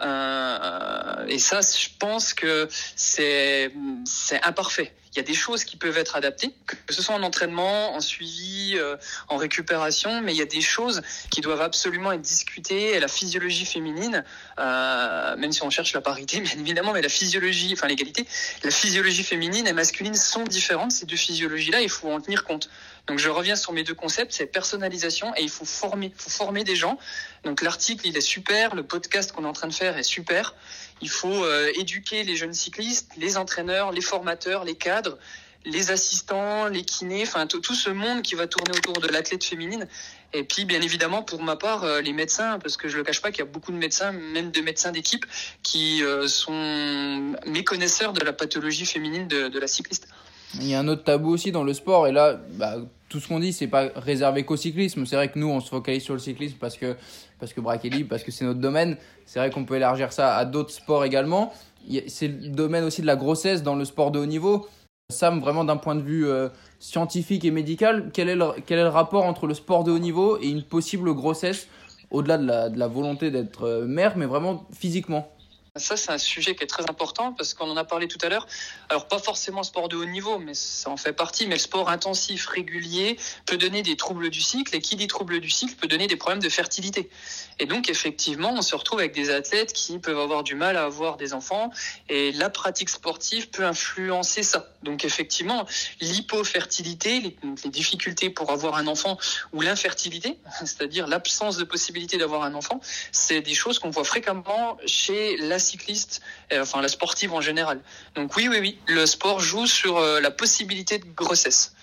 Euh, 0.00 1.26
et 1.28 1.38
ça, 1.38 1.60
je 1.60 1.88
pense 1.98 2.34
que 2.34 2.68
c'est 2.96 3.72
c'est 4.04 4.42
imparfait. 4.44 4.92
Il 5.12 5.18
y 5.18 5.20
a 5.20 5.22
des 5.22 5.34
choses 5.34 5.62
qui 5.62 5.76
peuvent 5.76 5.96
être 5.96 6.16
adaptées, 6.16 6.52
que 6.66 6.92
ce 6.92 7.00
soit 7.00 7.14
en 7.14 7.22
entraînement, 7.22 7.94
en 7.94 8.00
suivi, 8.00 8.74
euh, 8.74 8.96
en 9.28 9.36
récupération, 9.36 10.20
mais 10.22 10.32
il 10.32 10.38
y 10.38 10.42
a 10.42 10.46
des 10.46 10.60
choses 10.60 11.02
qui 11.30 11.40
doivent 11.40 11.60
absolument 11.60 12.10
être 12.10 12.20
discutées. 12.20 12.94
Et 12.94 13.00
la 13.00 13.06
physiologie 13.06 13.64
féminine, 13.64 14.24
euh, 14.58 15.36
même 15.36 15.52
si 15.52 15.62
on 15.62 15.70
cherche 15.70 15.92
la 15.92 16.00
parité, 16.00 16.40
bien 16.40 16.58
évidemment, 16.58 16.92
mais 16.92 17.02
la 17.02 17.08
physiologie, 17.08 17.70
enfin 17.74 17.86
l'égalité, 17.86 18.26
la 18.64 18.72
physiologie 18.72 19.22
féminine 19.22 19.68
et 19.68 19.72
masculine 19.72 20.16
sont 20.16 20.42
différentes. 20.42 20.90
Ces 20.90 21.06
deux 21.06 21.16
physiologies-là, 21.16 21.80
il 21.80 21.90
faut 21.90 22.10
en 22.10 22.20
tenir 22.20 22.42
compte. 22.42 22.68
Donc 23.06 23.18
je 23.18 23.28
reviens 23.28 23.56
sur 23.56 23.72
mes 23.72 23.84
deux 23.84 23.94
concepts, 23.94 24.32
c'est 24.32 24.46
personnalisation 24.46 25.34
et 25.36 25.42
il 25.42 25.50
faut 25.50 25.66
former, 25.66 26.12
faut 26.16 26.30
former 26.30 26.64
des 26.64 26.74
gens. 26.74 26.98
Donc 27.44 27.60
l'article 27.60 28.06
il 28.06 28.16
est 28.16 28.22
super, 28.22 28.74
le 28.74 28.82
podcast 28.82 29.32
qu'on 29.32 29.44
est 29.44 29.48
en 29.48 29.52
train 29.52 29.68
de 29.68 29.74
faire 29.74 29.98
est 29.98 30.02
super. 30.02 30.54
Il 31.02 31.10
faut 31.10 31.44
euh, 31.44 31.70
éduquer 31.74 32.22
les 32.24 32.36
jeunes 32.36 32.54
cyclistes, 32.54 33.12
les 33.18 33.36
entraîneurs, 33.36 33.92
les 33.92 34.00
formateurs, 34.00 34.64
les 34.64 34.74
cadres, 34.74 35.18
les 35.64 35.90
assistants, 35.90 36.68
les 36.68 36.82
kinés, 36.82 37.22
enfin 37.22 37.46
tout, 37.46 37.62
ce 37.62 37.90
monde 37.90 38.22
qui 38.22 38.34
va 38.34 38.46
tourner 38.46 38.76
autour 38.76 39.00
de 39.00 39.08
l'athlète 39.08 39.44
féminine. 39.44 39.88
Et 40.32 40.44
puis, 40.44 40.64
bien 40.64 40.82
évidemment, 40.82 41.22
pour 41.22 41.42
ma 41.42 41.56
part, 41.56 41.84
euh, 41.84 42.00
les 42.00 42.12
médecins, 42.12 42.58
parce 42.58 42.76
que 42.76 42.88
je 42.88 42.96
le 42.96 43.04
cache 43.04 43.22
pas 43.22 43.30
qu'il 43.30 43.38
y 43.38 43.48
a 43.48 43.50
beaucoup 43.50 43.72
de 43.72 43.76
médecins, 43.76 44.12
même 44.12 44.50
de 44.50 44.60
médecins 44.60 44.92
d'équipe, 44.92 45.24
qui 45.62 46.02
euh, 46.02 46.28
sont 46.28 47.34
méconnaisseurs 47.46 48.12
de 48.12 48.22
la 48.24 48.32
pathologie 48.32 48.84
féminine 48.84 49.28
de, 49.28 49.48
de 49.48 49.58
la 49.58 49.66
cycliste. 49.66 50.08
Il 50.60 50.68
y 50.68 50.74
a 50.74 50.78
un 50.78 50.88
autre 50.88 51.04
tabou 51.04 51.30
aussi 51.30 51.52
dans 51.52 51.64
le 51.64 51.74
sport, 51.74 52.06
et 52.06 52.12
là, 52.12 52.38
bah, 52.52 52.76
tout 53.14 53.20
ce 53.20 53.28
qu'on 53.28 53.38
dit, 53.38 53.52
c'est 53.52 53.68
pas 53.68 53.90
réservé 53.94 54.44
qu'au 54.44 54.56
cyclisme. 54.56 55.06
C'est 55.06 55.14
vrai 55.14 55.30
que 55.30 55.38
nous, 55.38 55.48
on 55.48 55.60
se 55.60 55.68
focalise 55.68 56.02
sur 56.02 56.14
le 56.14 56.20
cyclisme 56.20 56.56
parce 56.58 56.76
que, 56.76 56.96
parce 57.38 57.52
que 57.52 57.88
libre, 57.88 58.08
parce 58.08 58.24
que 58.24 58.32
c'est 58.32 58.44
notre 58.44 58.58
domaine. 58.58 58.96
C'est 59.24 59.38
vrai 59.38 59.50
qu'on 59.50 59.64
peut 59.64 59.76
élargir 59.76 60.12
ça 60.12 60.36
à 60.36 60.44
d'autres 60.44 60.72
sports 60.72 61.04
également. 61.04 61.52
C'est 62.08 62.26
le 62.26 62.48
domaine 62.48 62.82
aussi 62.82 63.02
de 63.02 63.06
la 63.06 63.14
grossesse 63.14 63.62
dans 63.62 63.76
le 63.76 63.84
sport 63.84 64.10
de 64.10 64.18
haut 64.18 64.26
niveau. 64.26 64.66
Sam, 65.12 65.38
vraiment 65.38 65.64
d'un 65.64 65.76
point 65.76 65.94
de 65.94 66.02
vue 66.02 66.26
euh, 66.26 66.48
scientifique 66.80 67.44
et 67.44 67.52
médical, 67.52 68.10
quel 68.12 68.28
est, 68.28 68.34
le, 68.34 68.46
quel 68.66 68.80
est 68.80 68.84
le 68.84 68.88
rapport 68.88 69.24
entre 69.24 69.46
le 69.46 69.54
sport 69.54 69.84
de 69.84 69.92
haut 69.92 69.98
niveau 69.98 70.38
et 70.40 70.48
une 70.48 70.62
possible 70.62 71.12
grossesse 71.14 71.68
au-delà 72.10 72.38
de 72.38 72.46
la, 72.46 72.68
de 72.68 72.78
la 72.78 72.88
volonté 72.88 73.30
d'être 73.30 73.84
mère, 73.86 74.16
mais 74.16 74.26
vraiment 74.26 74.66
physiquement? 74.72 75.33
Ça, 75.76 75.96
c'est 75.96 76.12
un 76.12 76.18
sujet 76.18 76.54
qui 76.54 76.62
est 76.62 76.68
très 76.68 76.88
important 76.88 77.32
parce 77.32 77.52
qu'on 77.52 77.68
en 77.68 77.76
a 77.76 77.82
parlé 77.82 78.06
tout 78.06 78.18
à 78.22 78.28
l'heure. 78.28 78.46
Alors, 78.90 79.08
pas 79.08 79.18
forcément 79.18 79.64
sport 79.64 79.88
de 79.88 79.96
haut 79.96 80.04
niveau, 80.04 80.38
mais 80.38 80.54
ça 80.54 80.88
en 80.88 80.96
fait 80.96 81.12
partie. 81.12 81.48
Mais 81.48 81.56
le 81.56 81.60
sport 81.60 81.88
intensif, 81.88 82.46
régulier, 82.46 83.18
peut 83.44 83.56
donner 83.56 83.82
des 83.82 83.96
troubles 83.96 84.30
du 84.30 84.40
cycle. 84.40 84.76
Et 84.76 84.80
qui 84.80 84.94
dit 84.94 85.08
troubles 85.08 85.40
du 85.40 85.50
cycle 85.50 85.74
peut 85.74 85.88
donner 85.88 86.06
des 86.06 86.14
problèmes 86.14 86.40
de 86.40 86.48
fertilité. 86.48 87.10
Et 87.58 87.66
donc, 87.66 87.88
effectivement, 87.88 88.52
on 88.52 88.62
se 88.62 88.76
retrouve 88.76 89.00
avec 89.00 89.14
des 89.14 89.30
athlètes 89.30 89.72
qui 89.72 89.98
peuvent 89.98 90.20
avoir 90.20 90.44
du 90.44 90.54
mal 90.54 90.76
à 90.76 90.84
avoir 90.84 91.16
des 91.16 91.34
enfants. 91.34 91.72
Et 92.08 92.30
la 92.30 92.50
pratique 92.50 92.88
sportive 92.88 93.50
peut 93.50 93.64
influencer 93.64 94.44
ça. 94.44 94.68
Donc, 94.84 95.04
effectivement, 95.04 95.66
l'hypofertilité, 96.00 97.18
les, 97.18 97.36
difficultés 97.70 98.30
pour 98.30 98.52
avoir 98.52 98.76
un 98.76 98.86
enfant 98.86 99.18
ou 99.52 99.60
l'infertilité, 99.60 100.38
c'est-à-dire 100.60 101.08
l'absence 101.08 101.56
de 101.56 101.64
possibilité 101.64 102.16
d'avoir 102.16 102.44
un 102.44 102.54
enfant, 102.54 102.80
c'est 103.10 103.40
des 103.40 103.54
choses 103.54 103.80
qu'on 103.80 103.90
voit 103.90 104.04
fréquemment 104.04 104.78
chez 104.86 105.36
la 105.38 105.58
cycliste, 105.64 106.20
euh, 106.52 106.62
enfin 106.62 106.80
la 106.80 106.88
sportive 106.88 107.32
en 107.32 107.40
général. 107.40 107.80
Donc 108.14 108.36
oui, 108.36 108.46
oui, 108.48 108.58
oui, 108.60 108.78
le 108.86 109.06
sport 109.06 109.40
joue 109.40 109.66
sur 109.66 109.96
euh, 109.96 110.20
la 110.20 110.30
possibilité 110.30 110.98
de 110.98 111.04
grossesse. 111.16 111.74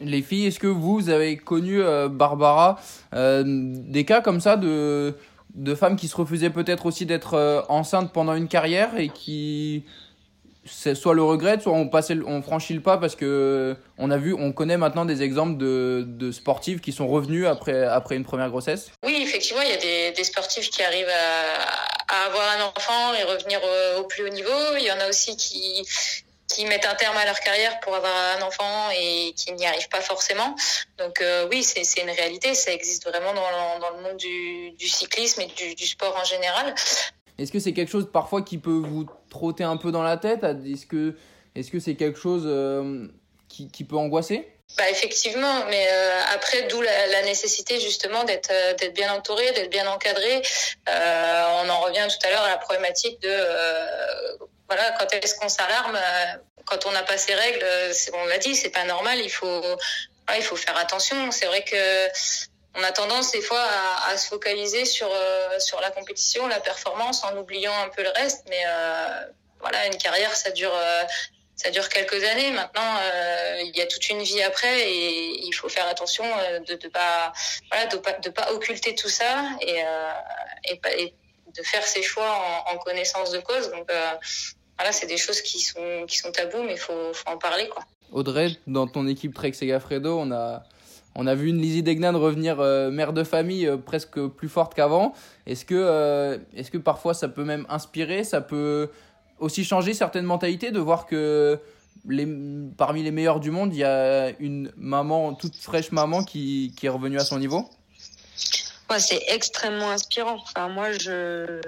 Les 0.00 0.22
filles, 0.22 0.46
est-ce 0.46 0.58
que 0.58 0.66
vous 0.66 1.08
avez 1.08 1.36
connu, 1.36 1.80
euh, 1.80 2.08
Barbara, 2.08 2.80
des 3.12 4.04
cas 4.04 4.20
comme 4.20 4.40
ça 4.40 4.56
de, 4.56 5.14
de 5.54 5.74
femmes 5.74 5.96
qui 5.96 6.08
se 6.08 6.16
refusaient 6.16 6.50
peut-être 6.50 6.84
aussi 6.84 7.06
d'être 7.06 7.64
enceintes 7.68 8.12
pendant 8.12 8.34
une 8.34 8.48
carrière 8.48 8.98
et 8.98 9.08
qui 9.08 9.84
soit 10.66 11.14
le 11.14 11.22
regret, 11.22 11.60
soit 11.60 11.72
on, 11.72 11.90
on 12.26 12.42
franchit 12.42 12.74
le 12.74 12.80
pas 12.80 12.98
parce 12.98 13.16
que 13.16 13.76
on 13.98 14.10
a 14.10 14.16
vu, 14.16 14.34
on 14.34 14.52
connaît 14.52 14.76
maintenant 14.76 15.04
des 15.04 15.22
exemples 15.22 15.58
de, 15.58 16.04
de 16.06 16.32
sportifs 16.32 16.80
qui 16.80 16.92
sont 16.92 17.06
revenus 17.06 17.46
après, 17.46 17.84
après 17.84 18.16
une 18.16 18.24
première 18.24 18.50
grossesse 18.50 18.90
Oui, 19.04 19.18
effectivement, 19.22 19.62
il 19.62 19.70
y 19.70 19.72
a 19.72 19.76
des, 19.76 20.12
des 20.12 20.24
sportifs 20.24 20.70
qui 20.70 20.82
arrivent 20.82 21.08
à, 21.08 22.14
à, 22.14 22.26
avoir 22.26 22.48
un 22.58 22.64
enfant 22.64 23.14
et 23.14 23.22
revenir 23.24 23.60
au, 23.98 24.04
plus 24.04 24.24
haut 24.24 24.32
niveau. 24.32 24.76
Il 24.78 24.84
y 24.84 24.92
en 24.92 25.00
a 25.00 25.08
aussi 25.08 25.36
qui, 25.36 25.86
qui 26.48 26.64
mettent 26.66 26.86
un 26.86 26.94
terme 26.94 27.16
à 27.16 27.24
leur 27.24 27.38
carrière 27.40 27.80
pour 27.80 27.94
avoir 27.94 28.12
un 28.38 28.42
enfant 28.42 28.90
et 28.90 29.32
qui 29.36 29.52
n'y 29.52 29.66
arrivent 29.66 29.88
pas 29.88 30.00
forcément. 30.00 30.54
Donc 30.98 31.20
euh, 31.20 31.48
oui, 31.50 31.62
c'est 31.62 31.82
une 32.00 32.10
réalité, 32.10 32.54
ça 32.54 32.72
existe 32.72 33.08
vraiment 33.08 33.34
dans, 33.34 33.78
dans 33.80 33.96
le 33.96 34.02
monde 34.02 34.16
du, 34.16 34.72
du 34.72 34.88
cyclisme 34.88 35.42
et 35.42 35.46
du, 35.46 35.74
du, 35.74 35.86
sport 35.86 36.16
en 36.16 36.24
général. 36.24 36.74
Est-ce 37.38 37.50
que 37.50 37.58
c'est 37.58 37.72
quelque 37.72 37.90
chose 37.90 38.08
parfois 38.12 38.42
qui 38.42 38.58
peut 38.58 38.70
vous 38.70 39.06
trotter 39.34 39.64
un 39.64 39.76
peu 39.76 39.90
dans 39.90 40.02
la 40.02 40.16
tête 40.16 40.44
Est-ce 40.44 40.86
que 40.86 41.16
est-ce 41.54 41.70
que 41.70 41.78
c'est 41.78 41.94
quelque 41.94 42.18
chose 42.18 42.44
euh, 42.46 43.06
qui, 43.48 43.84
peut 43.84 43.96
angoisser? 43.96 44.48
Bah 44.76 44.90
effectivement, 44.90 45.66
mais 45.70 45.86
euh, 45.88 46.20
après 46.34 46.62
d'où 46.64 46.80
la, 46.80 47.06
la, 47.06 47.22
nécessité 47.22 47.78
justement 47.78 48.24
d'être 48.24 48.50
euh, 48.50 48.74
d'être 48.74 48.94
bien 48.94 49.12
entouré, 49.12 49.52
d'être 49.52 49.70
bien 49.70 49.86
encadré. 49.86 50.42
On 50.88 51.68
en 51.68 51.80
revient 51.80 52.06
tout 52.08 52.26
à 52.26 52.30
l'heure 52.30 52.42
à 52.42 52.48
la 52.48 52.58
problématique 52.58 53.20
de 53.20 53.36
voilà 54.68 54.90
quand 54.98 55.12
est-ce 55.12 55.36
qu'on 55.38 55.48
s'alarme 55.48 55.98
quand 56.64 56.86
on 56.86 56.92
n'a 56.92 57.02
pas 57.02 57.18
ses 57.18 57.34
règles. 57.34 57.64
On 58.14 58.24
l'a 58.26 58.38
dit, 58.38 58.56
c'est 58.56 58.70
pas 58.70 58.84
normal. 58.84 59.20
Il 59.20 59.30
faut 59.30 59.62
il 60.36 60.42
faut 60.42 60.56
faire 60.56 60.76
attention. 60.76 61.30
C'est 61.30 61.46
vrai 61.46 61.62
que 61.62 61.76
on 62.74 62.82
a 62.82 62.92
tendance 62.92 63.32
des 63.32 63.40
fois 63.40 63.60
à, 63.60 64.10
à 64.10 64.16
se 64.16 64.28
focaliser 64.28 64.84
sur 64.84 65.08
euh, 65.10 65.58
sur 65.58 65.80
la 65.80 65.90
compétition, 65.90 66.46
la 66.48 66.60
performance, 66.60 67.24
en 67.24 67.36
oubliant 67.36 67.72
un 67.84 67.88
peu 67.88 68.02
le 68.02 68.10
reste. 68.10 68.44
Mais 68.48 68.62
euh, 68.66 69.26
voilà, 69.60 69.86
une 69.86 69.96
carrière, 69.96 70.34
ça 70.34 70.50
dure 70.50 70.74
euh, 70.74 71.02
ça 71.56 71.70
dure 71.70 71.88
quelques 71.88 72.22
années. 72.24 72.50
Maintenant, 72.50 72.96
euh, 73.00 73.60
il 73.62 73.76
y 73.76 73.80
a 73.80 73.86
toute 73.86 74.08
une 74.08 74.22
vie 74.22 74.42
après, 74.42 74.90
et 74.90 75.46
il 75.46 75.52
faut 75.52 75.68
faire 75.68 75.86
attention 75.86 76.24
de 76.66 76.72
ne 76.72 76.88
pas 76.88 77.32
voilà 77.70 77.86
de 77.86 78.00
de 78.22 78.30
pas 78.30 78.52
occulter 78.52 78.94
tout 78.94 79.08
ça 79.08 79.44
et 79.60 79.82
et, 80.64 80.80
et, 80.98 81.14
de 81.56 81.62
faire 81.62 81.86
ses 81.86 82.02
choix 82.02 82.64
en, 82.66 82.74
en 82.74 82.78
connaissance 82.78 83.30
de 83.30 83.38
cause. 83.38 83.70
Donc 83.70 83.88
voilà, 84.76 84.90
c'est 84.90 85.06
des 85.06 85.16
choses 85.16 85.40
qui 85.40 85.60
sont 85.60 86.04
qui 86.08 86.18
sont 86.18 86.32
tabous, 86.32 86.64
mais 86.64 86.72
il 86.72 86.78
faut, 86.78 87.14
faut 87.14 87.28
en 87.28 87.38
parler 87.38 87.68
quoi. 87.68 87.84
Audrey, 88.10 88.50
dans 88.66 88.86
ton 88.86 89.06
équipe 89.06 89.34
Trek 89.34 89.52
Segafredo, 89.52 90.18
on 90.18 90.30
a 90.32 90.64
on 91.14 91.26
a 91.26 91.34
vu 91.34 91.48
une 91.48 91.60
Lizzie 91.60 91.82
Degnan 91.82 92.18
revenir 92.18 92.60
euh, 92.60 92.90
mère 92.90 93.12
de 93.12 93.22
famille 93.24 93.66
euh, 93.66 93.76
presque 93.76 94.20
plus 94.26 94.48
forte 94.48 94.74
qu'avant. 94.74 95.14
Est-ce 95.46 95.64
que, 95.64 95.74
euh, 95.74 96.38
est-ce 96.56 96.70
que 96.70 96.78
parfois 96.78 97.14
ça 97.14 97.28
peut 97.28 97.44
même 97.44 97.66
inspirer, 97.68 98.24
ça 98.24 98.40
peut 98.40 98.90
aussi 99.38 99.64
changer 99.64 99.94
certaines 99.94 100.24
mentalités 100.24 100.70
de 100.70 100.78
voir 100.80 101.06
que 101.06 101.60
les, 102.08 102.26
parmi 102.76 103.02
les 103.02 103.10
meilleurs 103.10 103.40
du 103.40 103.50
monde, 103.50 103.74
il 103.74 103.78
y 103.78 103.84
a 103.84 104.30
une 104.40 104.72
maman, 104.76 105.34
toute 105.34 105.56
fraîche 105.56 105.92
maman 105.92 106.24
qui, 106.24 106.74
qui 106.76 106.86
est 106.86 106.90
revenue 106.90 107.18
à 107.18 107.24
son 107.24 107.38
niveau? 107.38 107.68
Ouais, 108.90 108.98
C'est 108.98 109.22
extrêmement 109.28 109.90
inspirant. 109.90 110.36
Enfin, 110.42 110.68
moi, 110.68 110.92
je, 110.92 111.60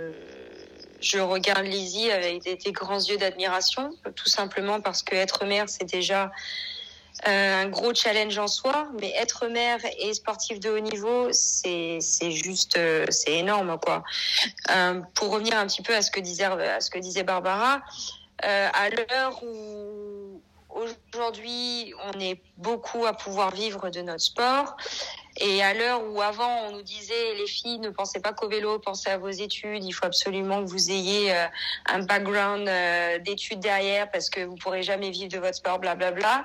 je 1.00 1.18
regarde 1.18 1.64
Lizzie 1.64 2.10
avec 2.10 2.42
des, 2.42 2.56
des 2.56 2.72
grands 2.72 3.00
yeux 3.00 3.16
d'admiration, 3.16 3.90
tout 4.14 4.28
simplement 4.28 4.80
parce 4.80 5.02
que 5.02 5.14
être 5.14 5.44
mère, 5.46 5.68
c'est 5.68 5.88
déjà 5.90 6.30
un 7.24 7.68
gros 7.68 7.94
challenge 7.94 8.38
en 8.38 8.48
soi, 8.48 8.88
mais 9.00 9.10
être 9.16 9.46
mère 9.48 9.80
et 9.98 10.12
sportif 10.14 10.60
de 10.60 10.70
haut 10.70 10.80
niveau, 10.80 11.28
c'est 11.32 12.00
juste 12.30 12.76
euh, 12.76 13.06
c'est 13.10 13.34
énorme 13.34 13.78
quoi. 13.82 14.04
Euh, 14.70 15.00
pour 15.14 15.30
revenir 15.30 15.58
un 15.58 15.66
petit 15.66 15.82
peu 15.82 15.94
à 15.94 16.02
ce 16.02 16.10
que 16.10 16.20
disait 16.20 17.22
Barbara, 17.22 17.80
euh, 18.44 18.68
à 18.72 18.90
l'heure 18.90 19.42
où 19.42 20.40
aujourd'hui 20.70 21.94
on 22.04 22.20
est 22.20 22.40
beaucoup 22.58 23.06
à 23.06 23.14
pouvoir 23.14 23.50
vivre 23.50 23.88
de 23.90 24.02
notre 24.02 24.20
sport 24.20 24.76
et 25.38 25.62
à 25.62 25.74
l'heure 25.74 26.02
où 26.10 26.20
avant 26.20 26.66
on 26.66 26.72
nous 26.72 26.82
disait 26.82 27.34
les 27.34 27.46
filles 27.46 27.78
ne 27.78 27.90
pensez 27.90 28.20
pas 28.20 28.32
qu'au 28.32 28.48
vélo, 28.48 28.78
pensez 28.78 29.10
à 29.10 29.18
vos 29.18 29.28
études, 29.28 29.84
il 29.84 29.92
faut 29.92 30.06
absolument 30.06 30.64
que 30.64 30.70
vous 30.70 30.90
ayez 30.90 31.32
euh, 31.32 31.46
un 31.86 32.00
background 32.00 32.68
euh, 32.68 33.18
d'études 33.18 33.60
derrière 33.60 34.10
parce 34.10 34.30
que 34.30 34.40
vous 34.40 34.56
pourrez 34.56 34.82
jamais 34.82 35.10
vivre 35.10 35.30
de 35.30 35.38
votre 35.38 35.56
sport, 35.56 35.78
blablabla. 35.78 36.44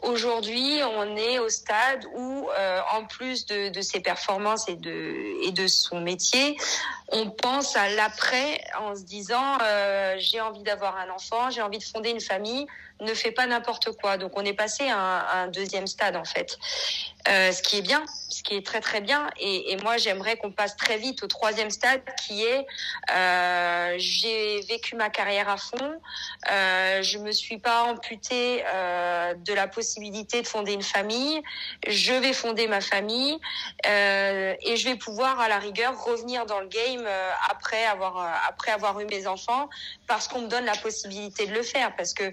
Aujourd'hui, 0.00 0.80
on 0.96 1.16
est 1.16 1.38
au 1.38 1.48
stade 1.48 2.04
où 2.14 2.48
euh, 2.58 2.80
en 2.92 3.04
plus 3.04 3.46
de, 3.46 3.68
de 3.68 3.80
ses 3.80 4.00
performances 4.00 4.68
et 4.68 4.76
de 4.76 5.46
et 5.46 5.52
de 5.52 5.66
son 5.66 6.00
métier, 6.00 6.56
on 7.12 7.30
pense 7.30 7.76
à 7.76 7.88
l'après 7.90 8.60
en 8.80 8.96
se 8.96 9.02
disant 9.02 9.58
euh, 9.62 10.16
j'ai 10.18 10.40
envie 10.40 10.62
d'avoir 10.62 10.96
un 10.96 11.10
enfant, 11.10 11.50
j'ai 11.50 11.62
envie 11.62 11.78
de 11.78 11.84
fonder 11.84 12.10
une 12.10 12.20
famille, 12.20 12.66
ne 13.00 13.14
fais 13.14 13.32
pas 13.32 13.46
n'importe 13.46 13.92
quoi. 14.00 14.16
Donc 14.16 14.32
on 14.36 14.44
est 14.44 14.52
passé 14.52 14.88
à 14.88 15.42
un, 15.42 15.48
deuxième 15.48 15.86
stade 15.86 16.16
en 16.16 16.24
fait, 16.24 16.58
euh, 17.28 17.52
ce 17.52 17.62
qui 17.62 17.78
est 17.78 17.82
bien, 17.82 18.04
ce 18.28 18.42
qui 18.42 18.54
est 18.54 18.64
très 18.64 18.80
très 18.80 19.00
bien. 19.00 19.28
Et, 19.38 19.76
moi 19.82 19.96
j'aimerais 19.96 20.36
qu'on 20.36 20.52
passe 20.52 20.76
très 20.76 20.98
vite 20.98 21.22
au 21.22 21.26
troisième 21.26 21.70
stade 21.70 22.02
qui 22.24 22.44
est 22.44 22.66
euh, 23.10 23.94
j'ai 23.98 24.60
vécu 24.62 24.96
ma 24.96 25.10
carrière 25.10 25.48
à 25.48 25.56
fond, 25.56 26.00
euh, 26.50 27.02
je 27.02 27.18
me 27.18 27.32
suis 27.32 27.58
pas 27.58 27.84
amputée 27.84 28.62
euh, 28.66 29.34
de 29.34 29.52
la 29.52 29.66
possibilité 29.66 30.42
de 30.42 30.46
fonder 30.46 30.72
une 30.72 30.82
famille, 30.82 31.42
je 31.86 32.12
vais 32.12 32.32
fonder 32.32 32.68
ma 32.68 32.80
famille 32.80 33.38
et 33.84 34.76
je 34.76 34.84
vais 34.84 34.96
pouvoir 34.96 35.40
à 35.40 35.48
la 35.48 35.58
rigueur 35.58 36.04
revenir 36.04 36.46
dans 36.46 36.60
le 36.60 36.66
game 36.66 37.06
après 37.50 37.84
avoir 37.84 38.16
après 38.48 38.70
avoir 38.70 39.00
eu 39.00 39.06
mes 39.06 39.26
enfants 39.26 39.68
parce 40.06 40.28
qu'on 40.28 40.42
me 40.42 40.48
donne 40.48 40.64
la 40.64 40.76
possibilité 40.76 41.46
de 41.46 41.54
le 41.54 41.62
faire 41.62 41.94
parce 41.96 42.14
que 42.14 42.32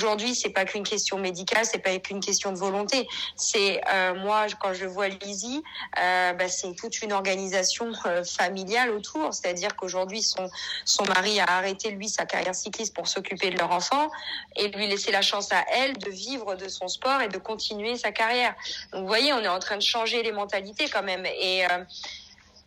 aujourd'hui 0.00 0.34
c'est 0.34 0.50
pas 0.50 0.64
qu'une 0.64 0.82
question 0.82 1.18
médicale 1.18 1.66
c'est 1.66 1.78
pas 1.78 1.96
qu'une 1.98 2.20
question 2.20 2.52
de 2.52 2.58
volonté. 2.58 3.06
C'est 3.36 3.80
euh, 3.92 4.14
moi 4.14 4.46
quand 4.60 4.72
je 4.72 4.86
vois 4.86 5.08
Lizzie 5.08 5.62
euh, 5.98 6.32
bah, 6.32 6.48
c'est 6.48 6.74
toute 6.74 7.02
une 7.02 7.12
organisation 7.12 7.92
euh, 8.06 8.24
familiale 8.24 8.90
autour. 8.90 9.34
C'est-à-dire 9.34 9.76
qu'aujourd'hui 9.76 10.22
son 10.22 10.48
son 10.84 11.04
mari 11.04 11.38
a 11.40 11.44
arrêté 11.44 11.90
lui 11.90 12.08
sa 12.08 12.24
carrière 12.24 12.54
cycliste 12.54 12.94
pour 12.94 13.08
s'occuper 13.08 13.50
de 13.50 13.58
leur 13.58 13.72
enfant 13.72 14.10
et 14.56 14.68
lui 14.68 14.86
laisser 14.86 15.12
la 15.12 15.22
chance 15.22 15.52
à 15.52 15.62
elle 15.70 15.98
de 15.98 16.10
vivre 16.10 16.54
de 16.54 16.68
son 16.68 16.88
sport 16.88 17.20
et 17.20 17.28
de 17.28 17.38
continuer 17.38 17.96
sa 17.96 18.10
carrière. 18.10 18.54
Vous 18.94 19.06
voyez 19.06 19.32
on 19.34 19.40
est 19.40 19.48
en 19.48 19.58
train 19.58 19.76
de 19.76 19.82
changer 19.82 20.22
les 20.22 20.32
mentalités 20.32 20.88
quand 20.88 21.02
même 21.02 21.26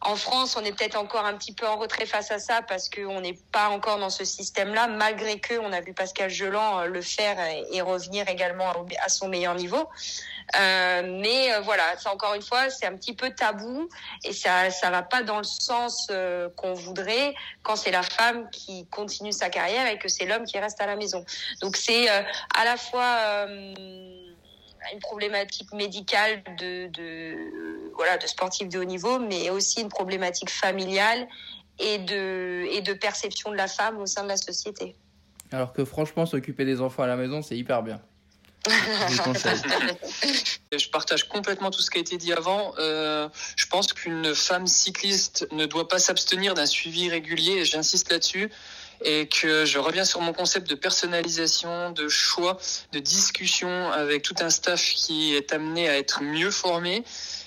en 0.05 0.15
France, 0.15 0.57
on 0.57 0.63
est 0.63 0.71
peut-être 0.71 0.97
encore 0.97 1.25
un 1.25 1.33
petit 1.35 1.53
peu 1.53 1.67
en 1.67 1.77
retrait 1.77 2.05
face 2.05 2.31
à 2.31 2.39
ça 2.39 2.61
parce 2.61 2.89
qu'on 2.89 3.21
n'est 3.21 3.37
pas 3.51 3.69
encore 3.69 3.97
dans 3.97 4.09
ce 4.09 4.25
système-là, 4.25 4.87
malgré 4.87 5.39
que 5.39 5.57
on 5.59 5.71
a 5.71 5.81
vu 5.81 5.93
Pascal 5.93 6.29
Geland 6.29 6.85
le 6.85 7.01
faire 7.01 7.37
et 7.71 7.81
revenir 7.81 8.27
également 8.27 8.71
à 9.03 9.09
son 9.09 9.27
meilleur 9.27 9.55
niveau. 9.55 9.89
Euh, 10.59 11.19
mais 11.21 11.53
euh, 11.53 11.61
voilà, 11.61 11.83
c'est 11.97 12.09
encore 12.09 12.33
une 12.33 12.41
fois, 12.41 12.69
c'est 12.69 12.85
un 12.85 12.95
petit 12.95 13.13
peu 13.13 13.29
tabou 13.31 13.89
et 14.23 14.33
ça 14.33 14.69
ça 14.71 14.89
va 14.89 15.01
pas 15.01 15.23
dans 15.23 15.37
le 15.37 15.43
sens 15.43 16.07
euh, 16.11 16.49
qu'on 16.55 16.73
voudrait 16.73 17.33
quand 17.63 17.75
c'est 17.75 17.91
la 17.91 18.03
femme 18.03 18.49
qui 18.51 18.85
continue 18.87 19.31
sa 19.31 19.49
carrière 19.49 19.87
et 19.87 19.97
que 19.97 20.09
c'est 20.09 20.25
l'homme 20.25 20.45
qui 20.45 20.59
reste 20.59 20.81
à 20.81 20.85
la 20.85 20.95
maison. 20.95 21.25
Donc 21.61 21.77
c'est 21.77 22.09
euh, 22.09 22.21
à 22.55 22.65
la 22.65 22.77
fois 22.77 23.47
une 24.91 24.99
problématique 24.99 25.71
médicale 25.73 26.43
de, 26.57 26.87
de 26.87 27.91
voilà 27.95 28.17
de 28.17 28.27
sportifs 28.27 28.69
de 28.69 28.79
haut 28.79 28.83
niveau, 28.83 29.19
mais 29.19 29.49
aussi 29.49 29.81
une 29.81 29.89
problématique 29.89 30.49
familiale 30.49 31.27
et 31.79 31.99
de 31.99 32.65
et 32.71 32.81
de 32.81 32.93
perception 32.93 33.51
de 33.51 33.55
la 33.55 33.67
femme 33.67 33.99
au 33.99 34.05
sein 34.05 34.23
de 34.23 34.29
la 34.29 34.37
société. 34.37 34.95
Alors 35.51 35.73
que 35.73 35.85
franchement, 35.85 36.25
s'occuper 36.25 36.65
des 36.65 36.81
enfants 36.81 37.03
à 37.03 37.07
la 37.07 37.15
maison, 37.15 37.41
c'est 37.41 37.55
hyper 37.55 37.83
bien. 37.83 38.01
je 38.65 40.89
partage 40.91 41.27
complètement 41.27 41.69
tout 41.69 41.81
ce 41.81 41.91
qui 41.91 41.97
a 41.97 42.01
été 42.01 42.17
dit 42.17 42.33
avant. 42.33 42.73
Euh, 42.79 43.27
je 43.55 43.67
pense 43.67 43.93
qu'une 43.93 44.33
femme 44.33 44.67
cycliste 44.67 45.47
ne 45.51 45.65
doit 45.65 45.87
pas 45.87 45.99
s'abstenir 45.99 46.53
d'un 46.53 46.65
suivi 46.65 47.09
régulier, 47.09 47.59
et 47.59 47.65
j'insiste 47.65 48.11
là-dessus 48.11 48.49
et 49.03 49.27
que 49.27 49.65
je 49.65 49.79
reviens 49.79 50.05
sur 50.05 50.21
mon 50.21 50.33
concept 50.33 50.69
de 50.69 50.75
personnalisation, 50.75 51.91
de 51.91 52.07
choix, 52.07 52.57
de 52.91 52.99
discussion 52.99 53.91
avec 53.91 54.23
tout 54.23 54.35
un 54.39 54.49
staff 54.49 54.81
qui 54.81 55.35
est 55.35 55.53
amené 55.53 55.89
à 55.89 55.97
être 55.97 56.21
mieux 56.23 56.51
formé. 56.51 57.03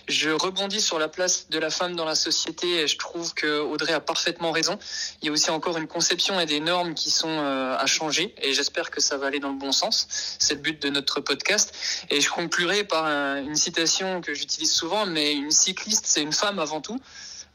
Je 0.09 0.31
rebondis 0.31 0.81
sur 0.81 1.01
la 1.01 1.09
place 1.09 1.49
de 1.51 1.59
la 1.59 1.69
femme 1.69 1.97
dans 1.97 2.05
la 2.05 2.14
société 2.14 2.83
et 2.83 2.87
je 2.87 2.97
trouve 2.97 3.35
que 3.35 3.59
Audrey 3.61 3.92
a 3.92 3.99
parfaitement 3.99 4.53
raison. 4.53 4.79
Il 5.21 5.27
y 5.27 5.29
a 5.29 5.33
aussi 5.33 5.51
encore 5.51 5.79
une 5.79 5.88
conception 5.88 6.38
et 6.38 6.47
des 6.47 6.61
normes 6.61 6.95
qui 6.95 7.11
sont 7.11 7.29
euh, 7.29 7.77
à 7.77 7.87
changer 7.87 8.33
et 8.40 8.53
j'espère 8.53 8.92
que 8.92 9.01
ça 9.01 9.16
va 9.16 9.27
aller 9.27 9.40
dans 9.40 9.51
le 9.51 9.59
bon 9.59 9.73
sens. 9.73 10.07
C'est 10.38 10.55
le 10.55 10.61
but 10.61 10.81
de 10.81 10.90
notre 10.90 11.21
podcast. 11.21 11.75
Et 12.11 12.21
je 12.21 12.31
conclurai 12.31 12.85
par 12.85 13.07
une 13.07 13.57
citation 13.57 14.21
que 14.21 14.33
j'utilise 14.33 14.73
souvent, 14.73 15.07
mais 15.07 15.33
une 15.33 15.51
cycliste, 15.51 16.07
c'est 16.07 16.23
une 16.23 16.33
femme 16.33 16.61
avant 16.61 16.81
tout 16.81 17.01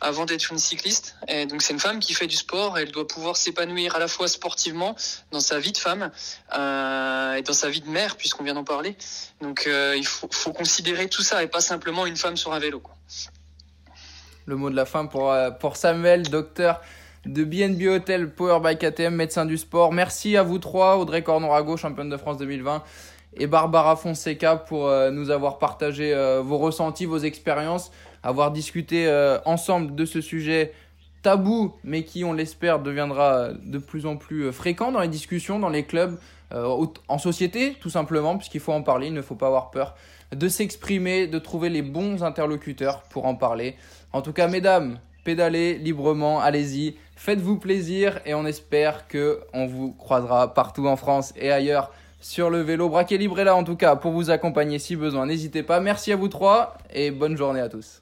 avant 0.01 0.25
d'être 0.25 0.51
une 0.51 0.57
cycliste. 0.57 1.15
Et 1.27 1.45
donc 1.45 1.61
c'est 1.61 1.73
une 1.73 1.79
femme 1.79 1.99
qui 1.99 2.13
fait 2.13 2.27
du 2.27 2.35
sport. 2.35 2.77
Elle 2.77 2.91
doit 2.91 3.07
pouvoir 3.07 3.37
s'épanouir 3.37 3.95
à 3.95 3.99
la 3.99 4.07
fois 4.07 4.27
sportivement 4.27 4.95
dans 5.31 5.39
sa 5.39 5.59
vie 5.59 5.71
de 5.71 5.77
femme 5.77 6.11
euh, 6.57 7.35
et 7.35 7.43
dans 7.43 7.53
sa 7.53 7.69
vie 7.69 7.81
de 7.81 7.89
mère, 7.89 8.17
puisqu'on 8.17 8.43
vient 8.43 8.55
d'en 8.55 8.63
parler. 8.63 8.95
Donc 9.41 9.65
euh, 9.67 9.95
il 9.95 10.05
faut, 10.05 10.27
faut, 10.31 10.51
considérer 10.51 11.07
tout 11.07 11.21
ça 11.21 11.43
et 11.43 11.47
pas 11.47 11.61
simplement 11.61 12.05
une 12.05 12.17
femme 12.17 12.35
sur 12.35 12.51
un 12.51 12.59
vélo. 12.59 12.79
Quoi. 12.79 12.95
Le 14.45 14.55
mot 14.55 14.69
de 14.71 14.75
la 14.75 14.85
fin 14.85 15.05
pour, 15.05 15.31
euh, 15.31 15.51
pour 15.51 15.77
Samuel, 15.77 16.23
docteur 16.23 16.81
de 17.25 17.43
BNB 17.43 17.83
Hotel 17.87 18.31
Power 18.33 18.59
Bike 18.59 18.83
ATM, 18.83 19.13
médecin 19.13 19.45
du 19.45 19.57
sport. 19.57 19.93
Merci 19.93 20.35
à 20.35 20.41
vous 20.41 20.57
trois, 20.57 20.97
Audrey 20.97 21.21
Cornorago, 21.21 21.77
championne 21.77 22.09
de 22.09 22.17
France 22.17 22.37
2020, 22.37 22.83
et 23.37 23.45
Barbara 23.45 23.95
Fonseca 23.95 24.55
pour 24.55 24.87
euh, 24.87 25.11
nous 25.11 25.29
avoir 25.29 25.59
partagé 25.59 26.15
vos 26.43 26.57
ressentis, 26.57 27.05
vos 27.05 27.19
expériences 27.19 27.91
avoir 28.23 28.51
discuté 28.51 29.07
euh, 29.07 29.39
ensemble 29.45 29.95
de 29.95 30.05
ce 30.05 30.21
sujet 30.21 30.73
tabou, 31.21 31.73
mais 31.83 32.03
qui, 32.03 32.23
on 32.23 32.33
l'espère, 32.33 32.79
deviendra 32.79 33.49
de 33.53 33.77
plus 33.77 34.05
en 34.05 34.17
plus 34.17 34.45
euh, 34.45 34.51
fréquent 34.51 34.91
dans 34.91 35.01
les 35.01 35.07
discussions, 35.07 35.59
dans 35.59 35.69
les 35.69 35.83
clubs, 35.83 36.17
euh, 36.53 36.85
en 37.07 37.17
société, 37.17 37.77
tout 37.79 37.89
simplement, 37.89 38.37
puisqu'il 38.37 38.59
faut 38.59 38.73
en 38.73 38.81
parler, 38.81 39.07
il 39.07 39.13
ne 39.13 39.21
faut 39.21 39.35
pas 39.35 39.47
avoir 39.47 39.71
peur 39.71 39.95
de 40.35 40.47
s'exprimer, 40.47 41.27
de 41.27 41.39
trouver 41.39 41.69
les 41.69 41.81
bons 41.81 42.23
interlocuteurs 42.23 43.03
pour 43.03 43.25
en 43.25 43.35
parler. 43.35 43.75
En 44.13 44.21
tout 44.21 44.33
cas, 44.33 44.47
mesdames, 44.47 44.99
pédalez 45.23 45.77
librement, 45.77 46.39
allez-y, 46.39 46.95
faites-vous 47.15 47.57
plaisir 47.57 48.19
et 48.25 48.33
on 48.33 48.45
espère 48.45 49.07
que 49.07 49.41
on 49.53 49.67
vous 49.67 49.91
croisera 49.91 50.53
partout 50.53 50.87
en 50.87 50.95
France 50.95 51.33
et 51.35 51.51
ailleurs 51.51 51.91
sur 52.21 52.49
le 52.49 52.61
vélo. 52.61 52.89
Braquet 52.89 53.17
libre 53.17 53.39
est 53.39 53.43
là 53.43 53.55
en 53.55 53.63
tout 53.63 53.75
cas 53.75 53.95
pour 53.95 54.11
vous 54.11 54.29
accompagner 54.29 54.79
si 54.79 54.95
besoin. 54.95 55.25
N'hésitez 55.25 55.63
pas. 55.63 55.79
Merci 55.79 56.11
à 56.11 56.15
vous 56.15 56.27
trois 56.27 56.77
et 56.93 57.11
bonne 57.11 57.35
journée 57.35 57.61
à 57.61 57.69
tous. 57.69 58.00